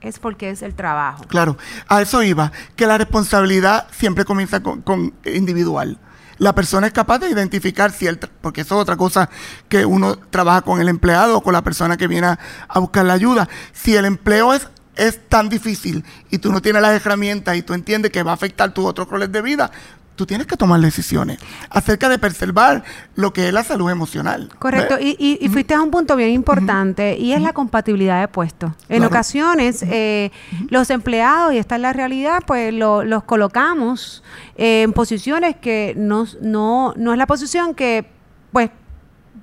es 0.00 0.18
porque 0.18 0.50
es 0.50 0.62
el 0.62 0.74
trabajo. 0.74 1.24
Claro, 1.24 1.56
a 1.88 2.02
eso 2.02 2.22
iba, 2.22 2.52
que 2.76 2.86
la 2.86 2.98
responsabilidad 2.98 3.86
siempre 3.90 4.24
comienza 4.24 4.62
con, 4.62 4.82
con 4.82 5.12
individual 5.24 5.98
la 6.38 6.54
persona 6.54 6.86
es 6.86 6.92
capaz 6.92 7.18
de 7.18 7.30
identificar 7.30 7.92
si 7.92 8.06
él, 8.06 8.18
porque 8.40 8.62
eso 8.62 8.76
es 8.76 8.82
otra 8.82 8.96
cosa 8.96 9.28
que 9.68 9.84
uno 9.84 10.16
trabaja 10.16 10.62
con 10.62 10.80
el 10.80 10.88
empleado 10.88 11.38
o 11.38 11.42
con 11.42 11.52
la 11.52 11.62
persona 11.62 11.96
que 11.96 12.06
viene 12.06 12.28
a, 12.28 12.78
buscar 12.78 13.04
la 13.04 13.14
ayuda. 13.14 13.48
Si 13.72 13.94
el 13.94 14.04
empleo 14.04 14.54
es 14.54 14.68
es 14.96 15.28
tan 15.28 15.48
difícil 15.48 16.04
y 16.28 16.38
tú 16.38 16.50
no 16.50 16.60
tienes 16.60 16.82
las 16.82 16.92
herramientas 16.92 17.56
y 17.56 17.62
tú 17.62 17.72
entiendes 17.72 18.10
que 18.10 18.24
va 18.24 18.32
a 18.32 18.34
afectar 18.34 18.74
tus 18.74 18.84
otros 18.84 19.08
roles 19.08 19.30
de 19.30 19.42
vida, 19.42 19.70
tú 20.18 20.26
tienes 20.26 20.48
que 20.48 20.56
tomar 20.56 20.80
decisiones 20.80 21.38
acerca 21.70 22.08
de 22.08 22.18
preservar 22.18 22.82
lo 23.14 23.32
que 23.32 23.46
es 23.46 23.54
la 23.54 23.62
salud 23.62 23.88
emocional. 23.88 24.50
Correcto, 24.58 24.96
y, 25.00 25.48
fuiste 25.50 25.74
a 25.74 25.80
un 25.80 25.92
punto 25.92 26.16
bien 26.16 26.30
importante 26.30 27.16
y 27.16 27.32
es 27.32 27.40
la 27.40 27.52
compatibilidad 27.52 28.20
de 28.20 28.26
puestos. 28.28 28.72
En 28.88 29.04
ocasiones 29.04 29.82
eh, 29.84 30.32
los 30.68 30.90
empleados, 30.90 31.54
y 31.54 31.58
esta 31.58 31.76
es 31.76 31.80
la 31.80 31.92
realidad, 31.92 32.42
pues 32.46 32.74
los 32.74 33.24
colocamos 33.24 34.24
en 34.56 34.92
posiciones 34.92 35.54
que 35.56 35.94
no, 35.96 36.26
no, 36.42 36.92
no 36.96 37.12
es 37.12 37.18
la 37.18 37.26
posición 37.26 37.74
que 37.74 38.10
pues 38.50 38.70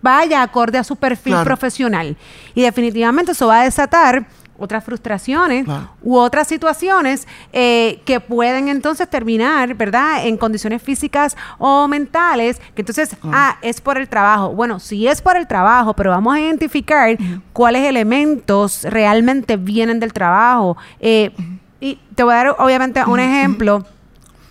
vaya 0.02 0.44
acorde 0.44 0.78
a 0.78 0.84
su 0.84 0.98
perfil 0.98 1.38
profesional. 1.46 2.18
Y 2.54 2.64
definitivamente 2.64 3.32
eso 3.32 3.48
va 3.48 3.62
a 3.62 3.64
desatar 3.64 4.28
otras 4.58 4.84
frustraciones 4.84 5.66
u 6.02 6.18
otras 6.18 6.48
situaciones 6.48 7.28
eh, 7.54 8.02
que 8.06 8.20
pueden 8.20 8.68
entonces 8.68 9.10
terminar, 9.10 9.74
¿verdad?, 9.76 10.26
en 10.26 10.38
condiciones 10.38 10.82
físicas 10.82 11.36
o 11.58 11.88
mentales, 11.88 12.60
que 12.74 12.82
entonces, 12.82 13.16
ah, 13.26 13.58
es 13.62 13.82
por 13.82 13.98
el 13.98 14.08
trabajo. 14.08 14.50
Bueno, 14.50 14.80
sí 14.80 15.08
es 15.08 15.22
por 15.22 15.38
el 15.38 15.48
trabajo, 15.48 15.94
pero 15.94 16.12
vamos 16.12 16.36
a 16.36 16.40
identificar 16.40 17.18
cuáles 17.54 17.84
elementos 17.84 18.84
realmente 18.84 19.58
vienen 19.58 20.00
del 20.00 20.14
trabajo. 20.14 20.78
Eh, 21.00 21.32
y 21.80 22.00
te 22.16 22.24
voy 22.24 22.34
a 22.34 22.38
dar, 22.38 22.56
obviamente, 22.60 23.04
un 23.06 23.20
ejemplo 23.20 23.86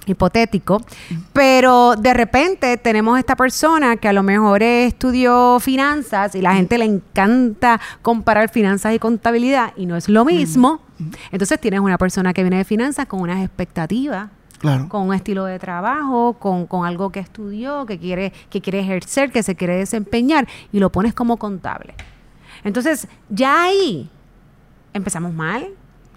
hipotético, 0.07 0.81
pero 1.33 1.95
de 1.97 2.15
repente 2.15 2.77
tenemos 2.77 3.19
esta 3.19 3.37
persona 3.37 3.97
que 3.97 4.09
a 4.09 4.13
lo 4.13 4.23
mejor 4.23 4.63
estudió 4.63 5.59
finanzas 5.61 6.35
y 6.35 6.41
la 6.41 6.55
gente 6.55 6.79
le 6.79 6.85
encanta 6.85 7.81
comparar 8.03 8.49
finanzas 8.49 8.95
y 8.95 8.99
contabilidad 8.99 9.73
y 9.77 9.87
no 9.87 9.97
es 9.97 10.09
lo 10.09 10.25
mismo. 10.25 10.81
Entonces 11.33 11.61
tienes 11.61 11.81
una 11.81 11.99
persona 11.99 12.33
que 12.33 12.43
viene 12.43 12.59
de 12.59 12.65
finanzas 12.65 13.07
con 13.07 13.21
unas 13.21 13.43
expectativas 13.43 14.29
con 14.89 15.09
un 15.09 15.15
estilo 15.15 15.45
de 15.45 15.59
trabajo, 15.59 16.35
con, 16.39 16.67
con, 16.67 16.87
algo 16.87 17.11
que 17.11 17.21
estudió, 17.21 17.85
que 17.85 17.99
quiere, 17.99 18.33
que 18.49 18.63
quiere 18.63 18.81
ejercer, 18.81 19.31
que 19.31 19.43
se 19.43 19.55
quiere 19.55 19.77
desempeñar, 19.77 20.49
y 20.73 20.79
lo 20.79 20.91
pones 20.91 21.13
como 21.13 21.37
contable. 21.37 21.95
Entonces, 22.63 23.07
ya 23.29 23.65
ahí 23.65 24.09
empezamos 24.95 25.35
mal, 25.35 25.69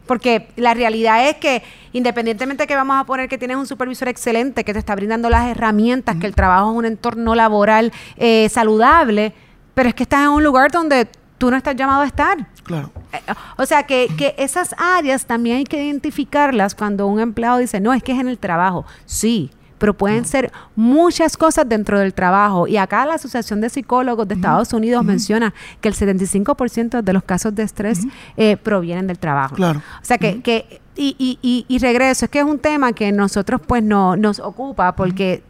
porque 0.08 0.48
la 0.56 0.74
realidad 0.74 1.28
es 1.30 1.36
que 1.38 1.62
independientemente 1.94 2.64
de 2.64 2.68
que 2.68 2.76
vamos 2.76 2.98
a 3.00 3.04
poner 3.04 3.30
que 3.30 3.38
tienes 3.38 3.58
un 3.58 3.68
supervisor 3.68 4.08
excelente, 4.08 4.64
que 4.64 4.74
te 4.74 4.80
está 4.80 4.96
brindando 4.96 5.30
las 5.30 5.48
herramientas, 5.48 6.16
que 6.16 6.28
el 6.28 6.36
trabajo 6.36 6.72
es 6.72 6.78
un 6.78 6.86
entorno 6.86 7.36
laboral 7.36 7.92
eh, 8.18 8.50
saludable, 8.50 9.34
pero 9.74 9.90
es 9.90 9.96
que 9.96 10.04
estás 10.04 10.22
en 10.24 10.30
un 10.30 10.44
lugar 10.44 10.72
donde 10.72 11.08
tú 11.38 11.52
no 11.52 11.58
estás 11.58 11.76
llamado 11.76 12.02
a 12.02 12.06
estar. 12.08 12.48
Claro. 12.64 12.92
Eh, 13.14 13.20
o 13.58 13.66
sea, 13.66 13.84
que, 13.84 14.08
que 14.18 14.34
esas 14.38 14.76
áreas 14.78 15.26
también 15.26 15.58
hay 15.58 15.64
que 15.64 15.84
identificarlas 15.84 16.76
cuando 16.76 17.08
un 17.08 17.20
empleado 17.20 17.60
dice, 17.60 17.80
no, 17.80 17.94
es 17.94 18.02
que 18.02 18.14
es 18.14 18.20
en 18.20 18.28
el 18.28 18.38
trabajo. 18.38 18.86
Sí, 19.06 19.52
pero 19.78 19.94
pueden 19.96 20.26
ser 20.26 20.52
muchas 20.76 21.38
cosas 21.38 21.68
dentro 21.68 22.00
del 22.00 22.14
trabajo. 22.14 22.68
Y 22.68 22.78
acá 22.78 23.06
la 23.06 23.16
Asociación 23.16 23.62
de 23.62 23.70
Psicólogos 23.70 24.28
de 24.28 24.36
Estados 24.36 24.74
Unidos 24.74 25.04
menciona 25.04 25.54
que 25.82 25.90
el 25.90 25.96
75% 25.96 27.02
de 27.02 27.14
los 27.14 27.24
casos 27.24 27.54
de 27.56 27.64
estrés 27.64 28.02
eh, 28.36 28.58
provienen 28.58 29.08
del 29.08 29.20
trabajo. 29.20 29.56
Claro. 29.56 29.80
O 30.02 30.06
sea 30.06 30.18
que, 30.18 30.42
que 30.42 30.82
y, 30.96 31.16
y, 31.42 31.66
y, 31.68 31.78
regreso, 31.80 32.26
es 32.26 32.32
que 32.32 32.40
es 32.40 32.46
un 32.46 32.60
tema 32.60 32.92
que 32.94 33.12
nosotros 33.12 33.62
pues 33.66 33.84
no 33.84 34.16
nos 34.16 34.40
ocupa 34.40 34.96
porque 34.96 35.44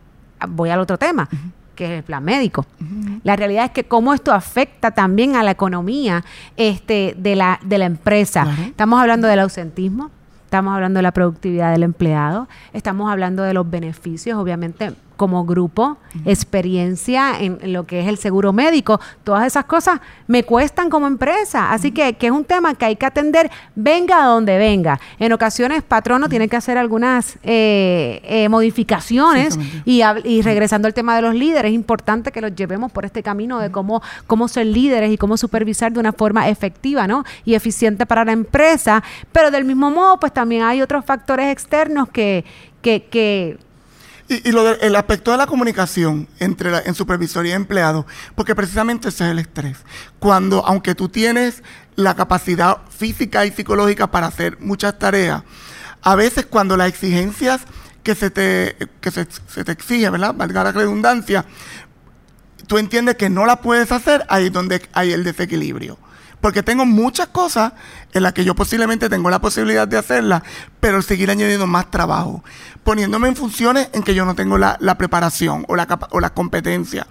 voy 0.50 0.70
al 0.70 0.80
otro 0.80 0.98
tema 0.98 1.30
que 1.78 1.86
es 1.86 1.92
el 1.92 2.04
plan 2.04 2.24
médico. 2.24 2.66
La 3.24 3.38
realidad 3.38 3.66
es 3.66 3.72
que 3.72 3.86
cómo 3.86 4.14
esto 4.14 4.34
afecta 4.34 4.92
también 4.92 5.36
a 5.36 5.44
la 5.44 5.52
economía 5.52 6.26
este, 6.58 7.16
de, 7.18 7.36
la, 7.38 7.60
de 7.64 7.78
la 7.78 7.86
empresa. 7.86 8.48
Estamos 8.66 9.00
hablando 9.00 9.28
del 9.28 9.40
ausentismo, 9.40 10.10
Estamos 10.48 10.74
hablando 10.74 11.00
de 11.00 11.02
la 11.02 11.12
productividad 11.12 11.74
del 11.74 11.84
empleado, 11.84 12.48
estamos 12.72 13.12
hablando 13.12 13.44
de 13.44 13.54
los 13.54 13.70
beneficios, 13.70 14.40
obviamente 14.40 14.94
como 15.18 15.46
grupo, 15.46 15.98
experiencia 16.26 17.40
en, 17.40 17.74
lo 17.74 17.86
que 17.86 18.00
es 18.00 18.08
el 18.08 18.18
seguro 18.18 18.54
médico, 18.54 19.00
todas 19.24 19.46
esas 19.46 19.66
cosas 19.66 20.00
me 20.28 20.44
cuestan 20.44 20.90
como 20.90 21.08
empresa. 21.08 21.72
Así 21.72 21.92
que, 21.92 22.14
que 22.14 22.28
es 22.28 22.32
un 22.32 22.46
tema 22.46 22.76
que 22.76 22.86
hay 22.86 22.96
que 22.96 23.06
atender, 23.06 23.52
venga 23.76 24.24
a 24.24 24.28
donde 24.28 24.58
venga. 24.58 25.00
En 25.20 25.34
ocasiones, 25.34 25.84
patrono 25.84 26.30
tiene 26.30 26.48
que 26.48 26.56
hacer 26.56 26.78
algunas 26.78 27.38
eh, 27.44 28.22
eh, 28.24 28.48
modificaciones 28.50 29.58
y, 29.86 30.02
y, 30.24 30.42
regresando 30.42 30.88
al 30.88 30.94
tema 30.94 31.16
de 31.16 31.24
los 31.24 31.36
líderes, 31.36 31.70
es 31.70 31.76
importante 31.76 32.32
que 32.32 32.40
los 32.40 32.56
llevemos 32.56 32.92
por 32.92 33.04
este 33.04 33.24
camino 33.24 33.60
de 33.60 33.72
cómo, 33.72 34.02
cómo 34.28 34.48
ser 34.48 34.68
líderes 34.68 35.12
y 35.12 35.18
cómo 35.18 35.36
supervisar 35.36 35.92
de 35.92 36.00
una 36.00 36.14
forma 36.14 36.48
efectiva 36.48 37.08
¿no? 37.08 37.24
y 37.44 37.56
eficiente 37.56 38.06
para 38.06 38.24
la 38.24 38.32
empresa. 38.32 39.04
Pero 39.32 39.52
del 39.52 39.66
mismo 39.66 39.90
modo, 39.90 40.20
pues 40.20 40.32
también 40.32 40.64
hay 40.64 40.82
otros 40.82 41.04
factores 41.04 41.52
externos 41.52 42.10
que, 42.10 42.46
que, 42.82 43.06
que 43.06 43.58
y, 44.30 44.52
lo 44.52 44.70
el 44.80 44.96
aspecto 44.96 45.32
de 45.32 45.38
la 45.38 45.48
comunicación 45.48 46.28
entre 46.40 46.70
en 46.86 46.94
supervisor 46.96 47.46
y 47.46 47.52
empleado, 47.52 48.06
porque 48.36 48.56
precisamente 48.56 49.10
ese 49.10 49.26
es 49.26 49.32
el 49.32 49.40
estrés. 49.40 49.78
Cuando, 50.20 50.66
aunque 50.66 50.96
tú 50.96 51.10
tienes 51.10 51.64
la 51.96 52.16
capacidad 52.16 52.78
física 52.90 53.46
y 53.46 53.52
psicológica 53.52 54.12
para 54.12 54.28
hacer 54.28 54.60
muchas 54.60 55.00
tareas, 55.00 55.44
a 56.02 56.16
veces 56.16 56.46
cuando 56.46 56.78
las 56.78 56.90
exigencias 56.90 57.62
que 58.04 58.16
se 58.16 58.30
te, 58.30 58.76
que 59.02 59.12
se 59.12 59.64
te 59.64 59.72
exige, 59.72 60.10
¿verdad? 60.10 60.34
Valga 60.36 60.64
la 60.64 60.72
redundancia, 60.72 61.46
tú 62.68 62.78
entiendes 62.78 63.16
que 63.16 63.30
no 63.30 63.46
la 63.46 63.62
puedes 63.62 63.92
hacer, 63.92 64.26
ahí 64.30 64.48
es 64.48 64.54
donde 64.54 64.82
hay 64.94 65.14
el 65.14 65.24
desequilibrio 65.24 65.98
porque 66.42 66.64
tengo 66.64 66.86
muchas 66.86 67.28
cosas 67.28 67.74
en 68.14 68.24
las 68.24 68.34
que 68.34 68.46
yo 68.46 68.56
posiblemente 68.56 69.10
tengo 69.10 69.30
la 69.30 69.40
posibilidad 69.40 69.88
de 69.88 69.98
hacerlas, 69.98 70.44
pero 70.80 71.02
seguir 71.02 71.30
añadiendo 71.30 71.68
más 71.68 71.90
trabajo, 71.90 72.44
poniéndome 72.84 73.28
en 73.28 73.36
funciones 73.36 73.90
en 73.94 74.04
que 74.04 74.16
yo 74.16 74.26
no 74.26 74.36
tengo 74.36 74.58
la, 74.58 74.78
preparación 74.98 75.66
o 75.68 75.76
la, 75.76 75.88
o 76.12 76.20
la 76.20 76.30
competencia. 76.30 77.08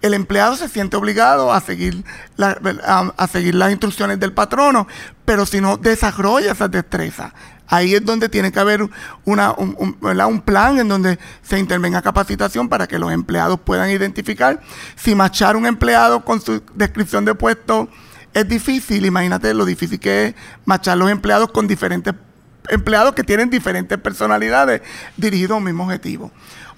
El 0.00 0.14
empleado 0.14 0.56
se 0.56 0.68
siente 0.68 0.96
obligado 0.96 1.52
a 1.52 1.60
seguir, 1.60 2.04
a, 2.38 3.26
seguir 3.26 3.54
las 3.56 3.70
instrucciones 3.70 4.20
del 4.20 4.32
patrono, 4.32 4.86
pero 5.24 5.44
si 5.44 5.60
no 5.60 5.76
desarrolla 5.76 6.52
esas 6.52 6.70
destrezas, 6.70 7.32
ahí 7.66 7.94
es 7.94 8.04
donde 8.04 8.28
tiene 8.28 8.52
que 8.52 8.60
haber 8.60 8.88
una, 9.24 9.52
un, 9.52 9.96
un, 10.00 10.40
plan 10.40 10.78
en 10.78 10.88
donde 10.88 11.18
se 11.42 11.58
intervenga 11.58 12.00
capacitación 12.00 12.68
para 12.68 12.86
que 12.86 12.98
los 12.98 13.12
empleados 13.12 13.58
puedan 13.60 13.90
identificar 13.90 14.60
si 14.96 15.14
machar 15.14 15.56
un 15.56 15.66
empleado 15.66 16.24
con 16.24 16.40
su 16.40 16.62
descripción 16.74 17.24
de 17.24 17.34
puesto 17.34 17.88
es 18.34 18.48
difícil, 18.48 19.04
imagínate 19.06 19.52
lo 19.54 19.64
difícil 19.64 19.98
que 19.98 20.26
es 20.26 20.34
machar 20.64 20.96
los 20.98 21.10
empleados 21.10 21.50
con 21.50 21.66
diferentes 21.66 22.14
empleados 22.70 23.14
que 23.14 23.24
tienen 23.24 23.48
diferentes 23.48 23.98
personalidades 23.98 24.82
dirigidos 25.16 25.52
a 25.52 25.58
un 25.58 25.64
mismo 25.64 25.84
objetivo. 25.84 26.30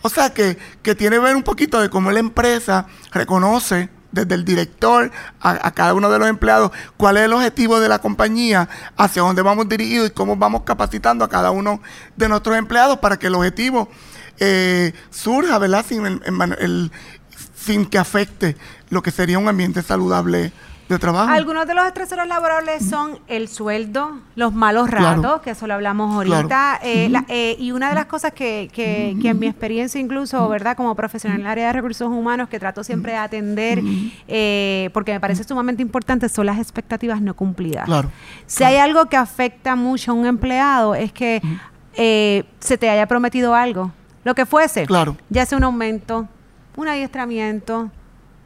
O 0.02 0.08
sea 0.08 0.32
que, 0.32 0.56
que 0.82 0.94
tiene 0.94 1.16
que 1.16 1.22
ver 1.22 1.36
un 1.36 1.42
poquito 1.42 1.80
de 1.80 1.90
cómo 1.90 2.10
la 2.10 2.20
empresa 2.20 2.86
reconoce 3.12 3.90
desde 4.12 4.34
el 4.34 4.44
director 4.44 5.10
a, 5.40 5.70
cada 5.72 5.94
uno 5.94 6.10
de 6.10 6.18
los 6.18 6.28
empleados 6.28 6.72
cuál 6.96 7.16
es 7.16 7.24
el 7.24 7.32
objetivo 7.32 7.80
de 7.80 7.88
la 7.88 8.00
compañía, 8.00 8.68
hacia 8.96 9.22
dónde 9.22 9.42
vamos 9.42 9.68
dirigidos 9.68 10.08
y 10.08 10.12
cómo 10.12 10.36
vamos 10.36 10.62
capacitando 10.62 11.24
a 11.24 11.28
cada 11.28 11.50
uno 11.50 11.80
de 12.16 12.28
nuestros 12.28 12.56
empleados 12.56 12.98
para 12.98 13.18
que 13.18 13.28
el 13.28 13.34
objetivo 13.34 13.88
eh, 14.38 14.92
surja, 15.10 15.58
¿verdad? 15.58 15.84
Sin, 15.86 16.06
el, 16.06 16.92
sin 17.54 17.86
que 17.86 17.98
afecte 17.98 18.56
lo 18.88 19.02
que 19.02 19.10
sería 19.10 19.38
un 19.38 19.48
ambiente 19.48 19.82
saludable 19.82 20.52
trabajo. 20.98 21.30
Algunos 21.30 21.66
de 21.66 21.74
los 21.74 21.86
estresores 21.86 22.26
laborables 22.26 22.88
son 22.88 23.18
el 23.28 23.48
sueldo, 23.48 24.20
los 24.34 24.52
malos 24.52 24.90
ratos, 24.90 25.40
que 25.42 25.50
eso 25.50 25.66
lo 25.66 25.74
hablamos 25.74 26.14
ahorita, 26.14 26.80
eh, 26.82 27.12
eh, 27.28 27.56
y 27.58 27.72
una 27.72 27.88
de 27.90 27.94
las 27.94 28.06
cosas 28.06 28.32
que, 28.32 28.70
que, 28.72 29.10
en 29.10 29.38
mi 29.38 29.46
experiencia 29.46 30.00
incluso, 30.00 30.48
¿verdad? 30.48 30.76
Como 30.76 30.94
profesional 30.94 31.40
en 31.40 31.46
el 31.46 31.50
área 31.50 31.66
de 31.68 31.72
recursos 31.74 32.08
humanos, 32.08 32.48
que 32.48 32.58
trato 32.58 32.82
siempre 32.82 33.12
de 33.12 33.18
atender, 33.18 33.82
eh, 34.28 34.90
porque 34.92 35.12
me 35.12 35.20
parece 35.20 35.44
sumamente 35.44 35.82
importante, 35.82 36.28
son 36.28 36.46
las 36.46 36.58
expectativas 36.58 37.20
no 37.20 37.34
cumplidas. 37.34 37.88
Si 38.46 38.64
hay 38.64 38.76
algo 38.76 39.06
que 39.06 39.16
afecta 39.16 39.76
mucho 39.76 40.12
a 40.12 40.14
un 40.14 40.26
empleado, 40.26 40.94
es 40.94 41.12
que 41.12 41.40
se 41.94 42.78
te 42.78 42.88
haya 42.88 43.06
prometido 43.06 43.54
algo, 43.54 43.92
lo 44.24 44.34
que 44.34 44.46
fuese, 44.46 44.86
ya 45.28 45.46
sea 45.46 45.58
un 45.58 45.64
aumento, 45.64 46.28
un 46.76 46.88
adiestramiento, 46.88 47.90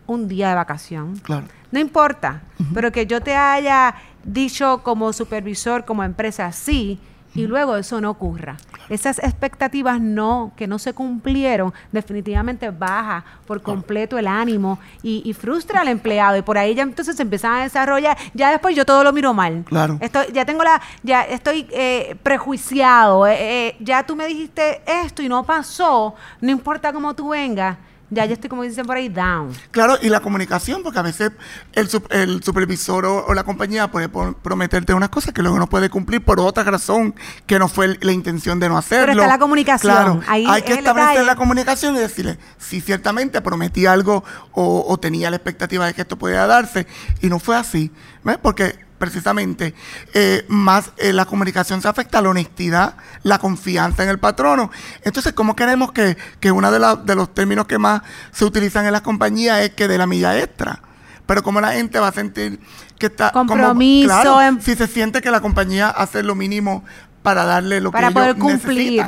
un 0.07 0.29
día 0.29 0.51
de 0.51 0.55
vacación. 0.55 1.17
Claro 1.23 1.47
no 1.75 1.81
importa, 1.81 2.41
pero 2.73 2.93
que 2.93 3.05
yo 3.05 3.21
te 3.21 3.35
haya 3.35 3.97
dicho 4.23 4.81
como 4.85 5.13
supervisor, 5.13 5.85
como 5.85 6.05
empresa, 6.05 6.53
sí, 6.53 7.01
y 7.35 7.49
luego 7.49 7.75
eso 7.75 8.01
no 8.01 8.11
ocurra. 8.11 8.57
Esas 8.89 9.19
expectativas 9.19 10.01
no, 10.01 10.53
que 10.57 10.69
no 10.69 10.79
se 10.79 10.93
cumplieron, 10.93 11.75
definitivamente 11.91 12.71
baja 12.71 13.25
por 13.45 13.61
completo 13.61 14.19
el 14.19 14.29
ánimo 14.29 14.79
y, 15.03 15.33
frustra 15.33 15.81
al 15.81 15.89
empleado. 15.89 16.37
Y 16.37 16.43
por 16.43 16.59
ahí 16.59 16.77
ya 16.77 16.85
entonces 16.85 17.17
se 17.17 17.23
empiezan 17.23 17.55
a 17.55 17.63
desarrollar. 17.65 18.17
Ya 18.35 18.53
después 18.53 18.77
yo 18.77 18.87
todo 18.87 19.03
lo 19.03 19.13
miro 19.13 19.35
mal. 19.35 19.65
Claro. 19.65 19.99
Estoy, 20.01 20.27
ya 20.33 20.45
tengo 20.45 20.63
la, 20.63 20.81
ya 21.03 21.23
estoy 21.23 21.67
eh, 21.73 22.15
prejuiciado. 22.23 23.27
Eh, 23.27 23.37
eh, 23.41 23.77
ya 23.81 24.07
tú 24.07 24.15
me 24.15 24.29
dijiste 24.29 24.81
esto 24.87 25.21
y 25.21 25.29
no 25.29 25.43
pasó. 25.43 26.15
No 26.41 26.53
importa 26.53 26.93
cómo 26.93 27.15
tú 27.15 27.31
vengas 27.31 27.79
ya 28.15 28.25
yo 28.25 28.35
estoy, 28.35 28.49
como 28.49 28.63
dicen 28.63 28.87
por 28.87 28.97
ahí, 28.97 29.09
down. 29.09 29.53
Claro, 29.71 29.99
y 30.01 30.09
la 30.09 30.21
comunicación, 30.21 30.83
porque 30.83 30.99
a 30.99 31.03
veces 31.03 31.33
el, 31.73 31.89
el 32.11 32.43
supervisor 32.43 33.05
o, 33.07 33.35
la 33.35 33.45
compañía 33.45 33.91
puede 33.91 34.09
prometerte 34.09 34.95
unas 34.95 35.09
cosas 35.09 35.35
que 35.35 35.43
luego 35.43 35.59
no 35.59 35.69
puede 35.69 35.91
cumplir 35.91 36.25
por 36.25 36.41
otra 36.41 36.63
razón 36.65 37.15
que 37.47 37.59
no 37.59 37.69
fue 37.69 37.99
la 38.01 38.13
intención 38.13 38.61
de 38.61 38.69
no 38.69 38.79
hacerlo. 38.79 39.07
Pero 39.07 39.23
está 39.23 39.35
la 39.35 39.39
comunicación. 39.39 39.93
Claro, 39.93 40.21
hay 40.27 40.63
que 40.63 40.75
establecer 40.75 41.25
la 41.25 41.37
comunicación 41.37 41.97
y 41.97 41.99
decirle, 41.99 42.39
si 42.59 42.81
ciertamente 42.81 43.41
prometí 43.41 43.87
algo 43.87 44.25
o, 44.53 44.85
o 44.87 44.99
tenía 44.99 45.31
la 45.31 45.37
expectativa 45.37 45.87
de 45.87 45.95
que 45.95 46.03
esto 46.03 46.17
pudiera 46.17 46.47
darse 46.47 46.87
y 47.21 47.29
no 47.29 47.39
fue 47.39 47.57
así, 47.57 47.91
¿ves? 48.23 48.39
Porque 48.39 48.84
precisamente, 49.05 49.75
eh, 50.15 50.47
más 50.49 50.93
eh, 50.97 51.13
la 51.13 51.27
comunicación 51.27 51.83
se 51.83 51.89
afecta 51.89 52.23
la 52.23 52.31
honestidad, 52.31 52.97
la 53.23 53.39
confianza 53.39 54.03
en 54.03 54.09
el 54.09 54.19
patrono. 54.19 54.71
Entonces, 55.03 55.35
¿cómo 55.35 55.55
queremos 55.55 55.93
que, 55.93 56.17
que 56.41 56.51
uno 56.51 56.73
de, 56.73 56.79
de 57.05 57.15
los 57.15 57.35
términos 57.35 57.67
que 57.67 57.77
más 57.77 58.01
se 58.33 58.47
utilizan 58.47 58.87
en 58.87 58.93
las 58.93 59.03
compañías 59.03 59.61
es 59.61 59.75
que 59.75 59.89
de 59.89 59.99
la 59.99 60.07
milla 60.07 60.39
extra? 60.39 60.81
Pero 61.27 61.43
como 61.43 61.61
la 61.61 61.73
gente 61.73 61.99
va 61.99 62.09
a 62.09 62.13
sentir 62.13 62.59
que 62.99 63.07
está... 63.07 63.31
Compromiso. 63.31 64.41
si 64.61 64.75
se 64.75 64.87
siente 64.87 65.21
que 65.21 65.31
la 65.31 65.43
compañía 65.43 65.91
hace 65.91 66.23
lo 66.23 66.35
mínimo 66.35 66.83
para 67.25 67.47
darle 67.47 67.81
lo 67.81 67.91
para 67.91 68.09
que 68.09 68.15
poder 68.15 68.37
cumplir. 68.37 69.03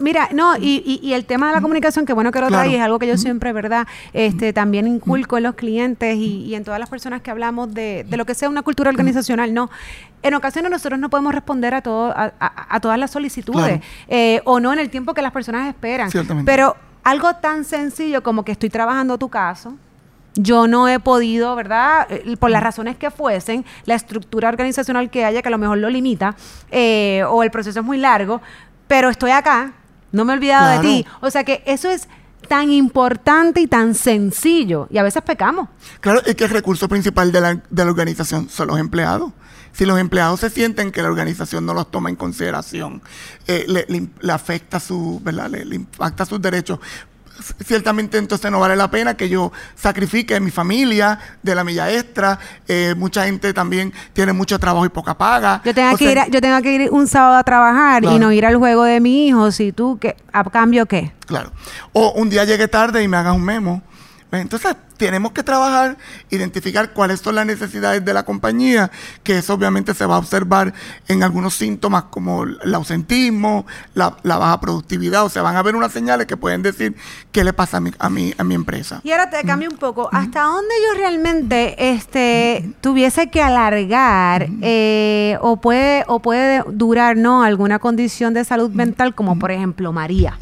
Mira, 0.00 0.28
no, 0.32 0.56
y, 0.56 1.00
y, 1.00 1.12
el 1.12 1.24
tema 1.24 1.50
de 1.50 1.54
la 1.54 1.60
comunicación, 1.60 2.04
que 2.04 2.12
bueno 2.12 2.32
que 2.32 2.40
lo 2.40 2.48
traes, 2.48 2.74
es 2.74 2.80
algo 2.80 2.98
que 2.98 3.06
yo 3.06 3.16
siempre, 3.16 3.52
¿verdad? 3.52 3.86
Este, 4.12 4.52
también 4.52 4.88
inculco 4.88 5.36
en 5.36 5.44
los 5.44 5.54
clientes 5.54 6.16
y, 6.16 6.52
en 6.56 6.64
todas 6.64 6.80
las 6.80 6.88
personas 6.88 7.22
que 7.22 7.30
hablamos 7.30 7.72
de, 7.72 8.04
de, 8.08 8.16
lo 8.16 8.26
que 8.26 8.34
sea 8.34 8.48
una 8.48 8.62
cultura 8.62 8.90
organizacional, 8.90 9.54
¿no? 9.54 9.70
En 10.24 10.34
ocasiones 10.34 10.68
nosotros 10.68 10.98
no 10.98 11.10
podemos 11.10 11.32
responder 11.32 11.72
a, 11.74 11.80
todo, 11.80 12.10
a, 12.10 12.32
a, 12.40 12.80
todas 12.80 12.98
las 12.98 13.12
solicitudes 13.12 13.80
eh, 14.08 14.40
o 14.46 14.58
no 14.58 14.72
en 14.72 14.80
el 14.80 14.90
tiempo 14.90 15.14
que 15.14 15.22
las 15.22 15.30
personas 15.30 15.68
esperan. 15.68 16.10
Pero 16.44 16.74
algo 17.04 17.36
tan 17.36 17.64
sencillo 17.64 18.24
como 18.24 18.44
que 18.44 18.50
estoy 18.50 18.68
trabajando 18.68 19.16
tu 19.16 19.28
caso, 19.28 19.76
yo 20.34 20.66
no 20.66 20.88
he 20.88 21.00
podido, 21.00 21.54
¿verdad? 21.56 22.06
Eh, 22.10 22.36
por 22.36 22.50
las 22.50 22.62
razones 22.62 22.96
que 22.96 23.10
fuesen, 23.10 23.64
la 23.84 23.94
estructura 23.94 24.48
organizacional 24.48 25.10
que 25.10 25.24
haya, 25.24 25.42
que 25.42 25.48
a 25.48 25.50
lo 25.50 25.58
mejor 25.58 25.78
lo 25.78 25.90
limita, 25.90 26.36
eh, 26.70 27.24
o 27.28 27.42
el 27.42 27.50
proceso 27.50 27.80
es 27.80 27.86
muy 27.86 27.98
largo, 27.98 28.40
pero 28.86 29.08
estoy 29.08 29.30
acá, 29.30 29.72
no 30.12 30.24
me 30.24 30.32
he 30.32 30.36
olvidado 30.36 30.80
de 30.80 30.88
ti. 30.88 31.06
O 31.20 31.30
sea 31.30 31.44
que 31.44 31.62
eso 31.66 31.88
es 31.88 32.08
tan 32.48 32.70
importante 32.70 33.60
y 33.60 33.66
tan 33.66 33.94
sencillo, 33.94 34.88
y 34.90 34.98
a 34.98 35.02
veces 35.02 35.22
pecamos. 35.22 35.68
Claro, 36.00 36.20
es 36.24 36.34
que 36.34 36.44
el 36.44 36.50
recurso 36.50 36.88
principal 36.88 37.30
de 37.30 37.40
la, 37.40 37.54
de 37.54 37.84
la 37.84 37.90
organización 37.90 38.48
son 38.48 38.68
los 38.68 38.78
empleados 38.78 39.32
si 39.72 39.86
los 39.86 39.98
empleados 40.00 40.40
se 40.40 40.50
sienten 40.50 40.90
que 40.90 41.00
la 41.00 41.08
organización 41.08 41.64
no 41.64 41.74
los 41.74 41.90
toma 41.90 42.10
en 42.10 42.16
consideración, 42.16 43.02
eh, 43.46 43.66
le, 43.68 44.32
afecta 44.32 44.80
su, 44.80 45.20
¿verdad? 45.22 45.48
Le, 45.48 45.64
le, 45.64 45.76
impacta 45.76 46.26
sus 46.26 46.42
derechos, 46.42 46.80
ciertamente 47.64 48.18
entonces 48.18 48.50
no 48.50 48.60
vale 48.60 48.76
la 48.76 48.90
pena 48.90 49.16
que 49.16 49.28
yo 49.28 49.52
sacrifique 49.74 50.38
mi 50.40 50.50
familia 50.50 51.18
de 51.42 51.54
la 51.54 51.64
milla 51.64 51.90
extra. 51.92 52.38
Eh, 52.68 52.94
mucha 52.96 53.24
gente 53.24 53.52
también 53.52 53.92
tiene 54.12 54.32
mucho 54.32 54.58
trabajo 54.58 54.86
y 54.86 54.88
poca 54.88 55.16
paga. 55.16 55.60
Yo 55.64 55.74
tengo, 55.74 55.96
que, 55.96 56.12
ir, 56.12 56.18
yo 56.30 56.40
tengo 56.40 56.60
que 56.62 56.72
ir 56.72 56.90
un 56.90 57.06
sábado 57.06 57.36
a 57.36 57.44
trabajar 57.44 58.04
y 58.04 58.18
no 58.18 58.32
ir 58.32 58.46
al 58.46 58.56
juego 58.56 58.84
de 58.84 59.00
mi 59.00 59.28
hijo. 59.28 59.50
Si 59.52 59.72
tú, 59.72 59.98
que 59.98 60.16
¿a 60.32 60.44
cambio 60.44 60.86
qué? 60.86 61.12
Claro. 61.26 61.52
O 61.92 62.12
un 62.12 62.30
día 62.30 62.44
llegue 62.44 62.68
tarde 62.68 63.02
y 63.02 63.08
me 63.08 63.16
hagas 63.16 63.34
un 63.34 63.44
memo 63.44 63.82
entonces, 64.38 64.76
tenemos 65.00 65.32
que 65.32 65.42
trabajar, 65.42 65.96
identificar 66.28 66.92
cuáles 66.92 67.20
son 67.20 67.34
las 67.34 67.46
necesidades 67.46 68.04
de 68.04 68.12
la 68.12 68.24
compañía, 68.24 68.90
que 69.22 69.38
eso 69.38 69.54
obviamente 69.54 69.94
se 69.94 70.04
va 70.04 70.16
a 70.16 70.18
observar 70.18 70.74
en 71.08 71.22
algunos 71.22 71.54
síntomas 71.54 72.04
como 72.04 72.44
el 72.44 72.74
ausentismo, 72.74 73.64
la, 73.94 74.14
baja 74.22 74.60
productividad, 74.60 75.24
o 75.24 75.30
sea, 75.30 75.40
van 75.40 75.56
a 75.56 75.60
haber 75.60 75.74
unas 75.74 75.90
señales 75.90 76.26
que 76.26 76.36
pueden 76.36 76.60
decir 76.60 76.94
qué 77.32 77.44
le 77.44 77.54
pasa 77.54 77.78
a 77.78 77.80
mi, 77.80 77.92
a 77.98 78.10
mi, 78.10 78.34
a 78.36 78.44
mi 78.44 78.54
empresa. 78.54 79.00
Y 79.02 79.10
ahora 79.12 79.30
te 79.30 79.42
cambio 79.42 79.70
un 79.70 79.78
poco, 79.78 80.10
¿hasta 80.12 80.42
dónde 80.42 80.74
yo 80.86 80.98
realmente 80.98 81.92
este, 81.92 82.70
tuviese 82.82 83.30
que 83.30 83.40
alargar 83.40 84.48
eh, 84.60 85.38
o, 85.40 85.62
puede, 85.62 86.04
o 86.08 86.20
puede 86.20 86.62
durar 86.68 87.16
no 87.16 87.42
alguna 87.42 87.78
condición 87.78 88.34
de 88.34 88.44
salud 88.44 88.70
mental 88.70 89.14
como 89.14 89.38
por 89.38 89.50
ejemplo 89.50 89.92
María? 89.92 90.36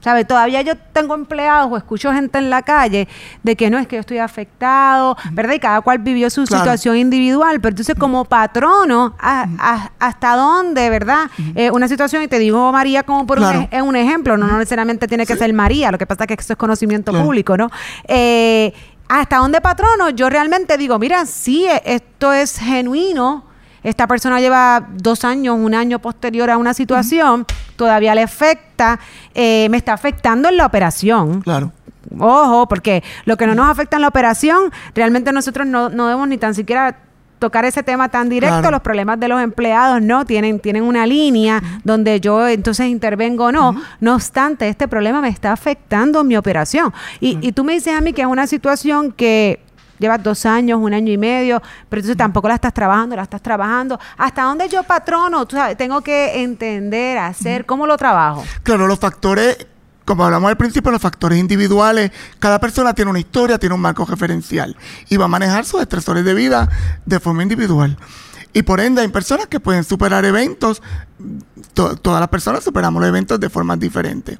¿Sabe? 0.00 0.24
Todavía 0.24 0.62
yo 0.62 0.76
tengo 0.92 1.16
empleados 1.16 1.72
o 1.72 1.76
escucho 1.76 2.12
gente 2.12 2.38
en 2.38 2.48
la 2.48 2.62
calle 2.62 3.08
de 3.42 3.56
que 3.56 3.70
no 3.70 3.75
es 3.78 3.86
que 3.86 3.96
yo 3.96 4.00
estoy 4.00 4.18
afectado, 4.18 5.16
¿verdad? 5.32 5.54
Y 5.54 5.58
cada 5.58 5.80
cual 5.80 5.98
vivió 5.98 6.30
su 6.30 6.46
situación 6.46 6.96
individual, 6.96 7.60
pero 7.60 7.70
entonces 7.70 7.94
como 7.98 8.24
patrono, 8.24 9.14
¿hasta 9.18 10.36
dónde, 10.36 10.90
verdad? 10.90 11.30
Eh, 11.54 11.70
una 11.70 11.88
situación, 11.88 12.22
y 12.22 12.28
te 12.28 12.38
digo 12.38 12.72
María 12.72 13.02
como 13.02 13.26
por 13.26 13.38
un, 13.38 13.68
un, 13.82 13.96
ejemplo, 13.96 14.36
no, 14.36 14.46
necesariamente 14.58 15.06
tiene 15.08 15.26
que 15.26 15.36
ser 15.36 15.52
María, 15.52 15.90
lo 15.90 15.98
que 15.98 16.06
pasa 16.06 16.24
es 16.24 16.28
que 16.28 16.34
eso 16.34 16.52
es 16.52 16.58
conocimiento 16.58 17.12
público, 17.12 17.56
¿no? 17.56 17.70
Eh, 18.08 18.72
¿Hasta 19.08 19.36
dónde 19.36 19.60
patrono? 19.60 20.10
Yo 20.10 20.28
realmente 20.28 20.76
digo, 20.76 20.98
mira, 20.98 21.26
sí, 21.26 21.66
esto 21.84 22.32
es 22.32 22.58
genuino, 22.58 23.44
esta 23.82 24.08
persona 24.08 24.40
lleva 24.40 24.84
dos 24.94 25.24
años, 25.24 25.56
un 25.56 25.74
año 25.74 26.00
posterior 26.00 26.50
a 26.50 26.56
una 26.56 26.74
situación, 26.74 27.46
todavía 27.76 28.16
le 28.16 28.22
afecta, 28.22 28.98
eh, 29.32 29.68
me 29.70 29.76
está 29.76 29.92
afectando 29.92 30.48
en 30.48 30.56
la 30.56 30.66
operación. 30.66 31.40
Claro. 31.42 31.70
Ojo, 32.18 32.68
porque 32.68 33.02
lo 33.24 33.36
que 33.36 33.46
no 33.46 33.54
nos 33.54 33.68
afecta 33.68 33.96
en 33.96 34.02
la 34.02 34.08
operación, 34.08 34.72
realmente 34.94 35.32
nosotros 35.32 35.66
no, 35.66 35.88
no 35.88 36.06
debemos 36.06 36.28
ni 36.28 36.38
tan 36.38 36.54
siquiera 36.54 36.96
tocar 37.38 37.64
ese 37.64 37.82
tema 37.82 38.08
tan 38.08 38.28
directo, 38.28 38.70
los 38.70 38.80
problemas 38.80 39.20
de 39.20 39.28
los 39.28 39.42
empleados, 39.42 40.00
¿no? 40.00 40.24
Tienen, 40.24 40.58
tienen 40.58 40.82
una 40.82 41.06
línea 41.06 41.62
donde 41.84 42.20
yo 42.20 42.46
entonces 42.48 42.86
intervengo 42.86 43.46
o 43.46 43.52
no. 43.52 43.76
No 44.00 44.14
obstante, 44.14 44.68
este 44.68 44.88
problema 44.88 45.20
me 45.20 45.28
está 45.28 45.52
afectando 45.52 46.24
mi 46.24 46.36
operación. 46.36 46.92
Y, 47.20 47.38
y 47.46 47.52
tú 47.52 47.64
me 47.64 47.74
dices 47.74 47.94
a 47.94 48.00
mí 48.00 48.12
que 48.12 48.22
es 48.22 48.28
una 48.28 48.46
situación 48.46 49.12
que 49.12 49.60
llevas 49.98 50.22
dos 50.22 50.46
años, 50.46 50.78
un 50.80 50.94
año 50.94 51.12
y 51.12 51.18
medio, 51.18 51.60
pero 51.88 52.00
entonces 52.00 52.16
tampoco 52.16 52.48
la 52.48 52.54
estás 52.54 52.72
trabajando, 52.72 53.16
la 53.16 53.22
estás 53.22 53.42
trabajando. 53.42 53.98
¿Hasta 54.16 54.42
dónde 54.42 54.68
yo 54.68 54.82
patrono? 54.82 55.46
Tú 55.46 55.56
sabes, 55.56 55.76
tengo 55.76 56.00
que 56.00 56.42
entender, 56.42 57.18
hacer, 57.18 57.66
¿cómo 57.66 57.86
lo 57.86 57.96
trabajo? 57.96 58.44
Claro, 58.62 58.86
los 58.86 58.98
factores 58.98 59.66
como 60.06 60.24
hablamos 60.24 60.48
al 60.48 60.56
principio, 60.56 60.90
los 60.90 61.02
factores 61.02 61.38
individuales, 61.38 62.10
cada 62.38 62.58
persona 62.58 62.94
tiene 62.94 63.10
una 63.10 63.20
historia, 63.20 63.58
tiene 63.58 63.74
un 63.74 63.82
marco 63.82 64.06
referencial 64.06 64.74
y 65.10 65.18
va 65.18 65.26
a 65.26 65.28
manejar 65.28 65.66
sus 65.66 65.82
estresores 65.82 66.24
de 66.24 66.32
vida 66.32 66.70
de 67.04 67.20
forma 67.20 67.42
individual. 67.42 67.98
Y 68.54 68.62
por 68.62 68.80
ende 68.80 69.02
hay 69.02 69.08
personas 69.08 69.48
que 69.48 69.60
pueden 69.60 69.84
superar 69.84 70.24
eventos, 70.24 70.80
todas 71.74 72.20
las 72.20 72.28
personas 72.28 72.64
superamos 72.64 73.02
los 73.02 73.08
eventos 73.10 73.38
de 73.38 73.50
formas 73.50 73.78
diferentes 73.78 74.38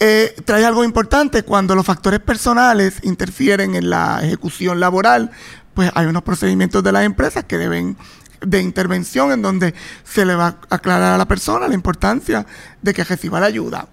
eh, 0.00 0.34
trae 0.44 0.64
algo 0.64 0.84
importante, 0.84 1.42
cuando 1.42 1.74
los 1.74 1.84
factores 1.84 2.20
personales 2.20 3.00
interfieren 3.02 3.74
en 3.74 3.90
la 3.90 4.20
ejecución 4.22 4.78
laboral, 4.80 5.30
pues 5.74 5.90
hay 5.94 6.06
unos 6.06 6.22
procedimientos 6.22 6.82
de 6.84 6.92
las 6.92 7.04
empresas 7.04 7.44
que 7.44 7.58
deben 7.58 7.96
de 8.40 8.62
intervención 8.62 9.32
en 9.32 9.42
donde 9.42 9.74
se 10.04 10.24
le 10.24 10.36
va 10.36 10.58
a 10.70 10.76
aclarar 10.76 11.14
a 11.14 11.18
la 11.18 11.26
persona 11.26 11.66
la 11.66 11.74
importancia 11.74 12.46
de 12.80 12.94
que 12.94 13.02
reciba 13.02 13.40
la 13.40 13.46
ayuda. 13.46 13.88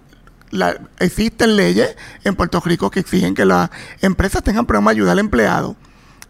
Existen 0.98 1.56
leyes 1.56 1.96
en 2.24 2.34
Puerto 2.36 2.60
Rico 2.60 2.90
que 2.90 3.00
exigen 3.00 3.34
que 3.34 3.44
las 3.44 3.70
empresas 4.00 4.42
tengan 4.42 4.66
programa 4.66 4.92
de 4.92 4.96
ayuda 4.96 5.12
al 5.12 5.18
empleado 5.18 5.76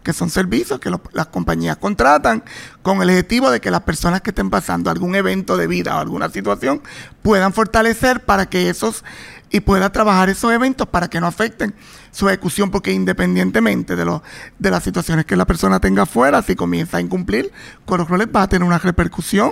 que 0.07 0.13
son 0.13 0.29
servicios 0.29 0.79
que 0.79 0.89
las 1.11 1.27
compañías 1.27 1.75
contratan 1.75 2.41
con 2.81 3.01
el 3.01 3.09
objetivo 3.09 3.51
de 3.51 3.59
que 3.59 3.69
las 3.69 3.81
personas 3.81 4.21
que 4.21 4.29
estén 4.29 4.49
pasando 4.49 4.89
algún 4.89 5.15
evento 5.15 5.57
de 5.57 5.67
vida 5.67 5.97
o 5.97 5.99
alguna 5.99 6.29
situación 6.29 6.81
puedan 7.21 7.51
fortalecer 7.51 8.23
para 8.23 8.45
que 8.45 8.69
esos 8.69 9.03
y 9.49 9.59
pueda 9.59 9.91
trabajar 9.91 10.29
esos 10.29 10.53
eventos 10.53 10.87
para 10.87 11.09
que 11.09 11.19
no 11.19 11.27
afecten 11.27 11.75
su 12.17 12.27
ejecución, 12.27 12.71
porque 12.71 12.91
independientemente 12.91 13.95
de, 13.95 14.03
lo, 14.03 14.23
de 14.57 14.71
las 14.71 14.83
situaciones 14.83 15.23
que 15.25 15.35
la 15.35 15.45
persona 15.45 15.79
tenga 15.79 16.01
afuera, 16.01 16.41
si 16.41 16.55
comienza 16.55 16.97
a 16.97 17.01
incumplir 17.01 17.51
con 17.85 17.99
los 17.99 18.09
roles, 18.09 18.27
va 18.35 18.41
a 18.41 18.49
tener 18.49 18.67
una 18.67 18.79
repercusión 18.79 19.51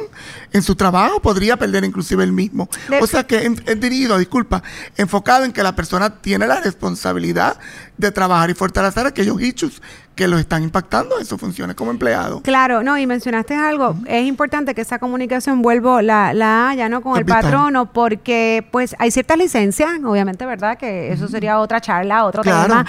en 0.51 0.63
su 0.63 0.75
trabajo, 0.75 1.21
podría 1.21 1.57
perder 1.57 1.83
inclusive 1.83 2.23
el 2.23 2.31
mismo. 2.31 2.67
o 2.99 3.05
sea 3.05 3.23
que 3.27 3.53
es 3.67 3.79
dirigido, 3.79 4.17
disculpa, 4.17 4.63
enfocado 4.97 5.45
en 5.45 5.53
que 5.53 5.61
la 5.61 5.75
persona 5.75 6.09
tiene 6.09 6.47
la 6.47 6.59
responsabilidad 6.59 7.59
de 7.97 8.11
trabajar 8.11 8.49
y 8.49 8.55
fortalecer 8.55 9.05
aquellos 9.05 9.39
issues 9.39 9.79
que 10.15 10.27
los 10.27 10.39
están 10.39 10.63
impactando 10.63 11.19
en 11.19 11.25
sus 11.25 11.39
funciones 11.39 11.75
como 11.75 11.91
empleados. 11.91 12.41
Claro, 12.41 12.83
no, 12.83 12.97
y 12.97 13.05
mencionaste 13.05 13.53
algo, 13.53 13.95
es 14.07 14.25
importante 14.25 14.73
que 14.73 14.81
esa 14.81 14.97
comunicación 14.97 15.61
vuelvo 15.61 16.01
la, 16.01 16.33
la 16.33 16.69
haya, 16.69 16.87
¿no? 16.89 17.01
Con 17.01 17.17
el 17.17 17.25
patrono, 17.25 17.91
porque 17.91 18.65
pues 18.71 18.95
hay 18.97 19.11
ciertas 19.11 19.37
licencias, 19.37 19.91
obviamente, 20.03 20.45
¿verdad? 20.45 20.77
Que 20.77 21.11
eso 21.11 21.27
sería 21.27 21.59
otra 21.59 21.81
charla, 21.81 22.25
otro 22.25 22.43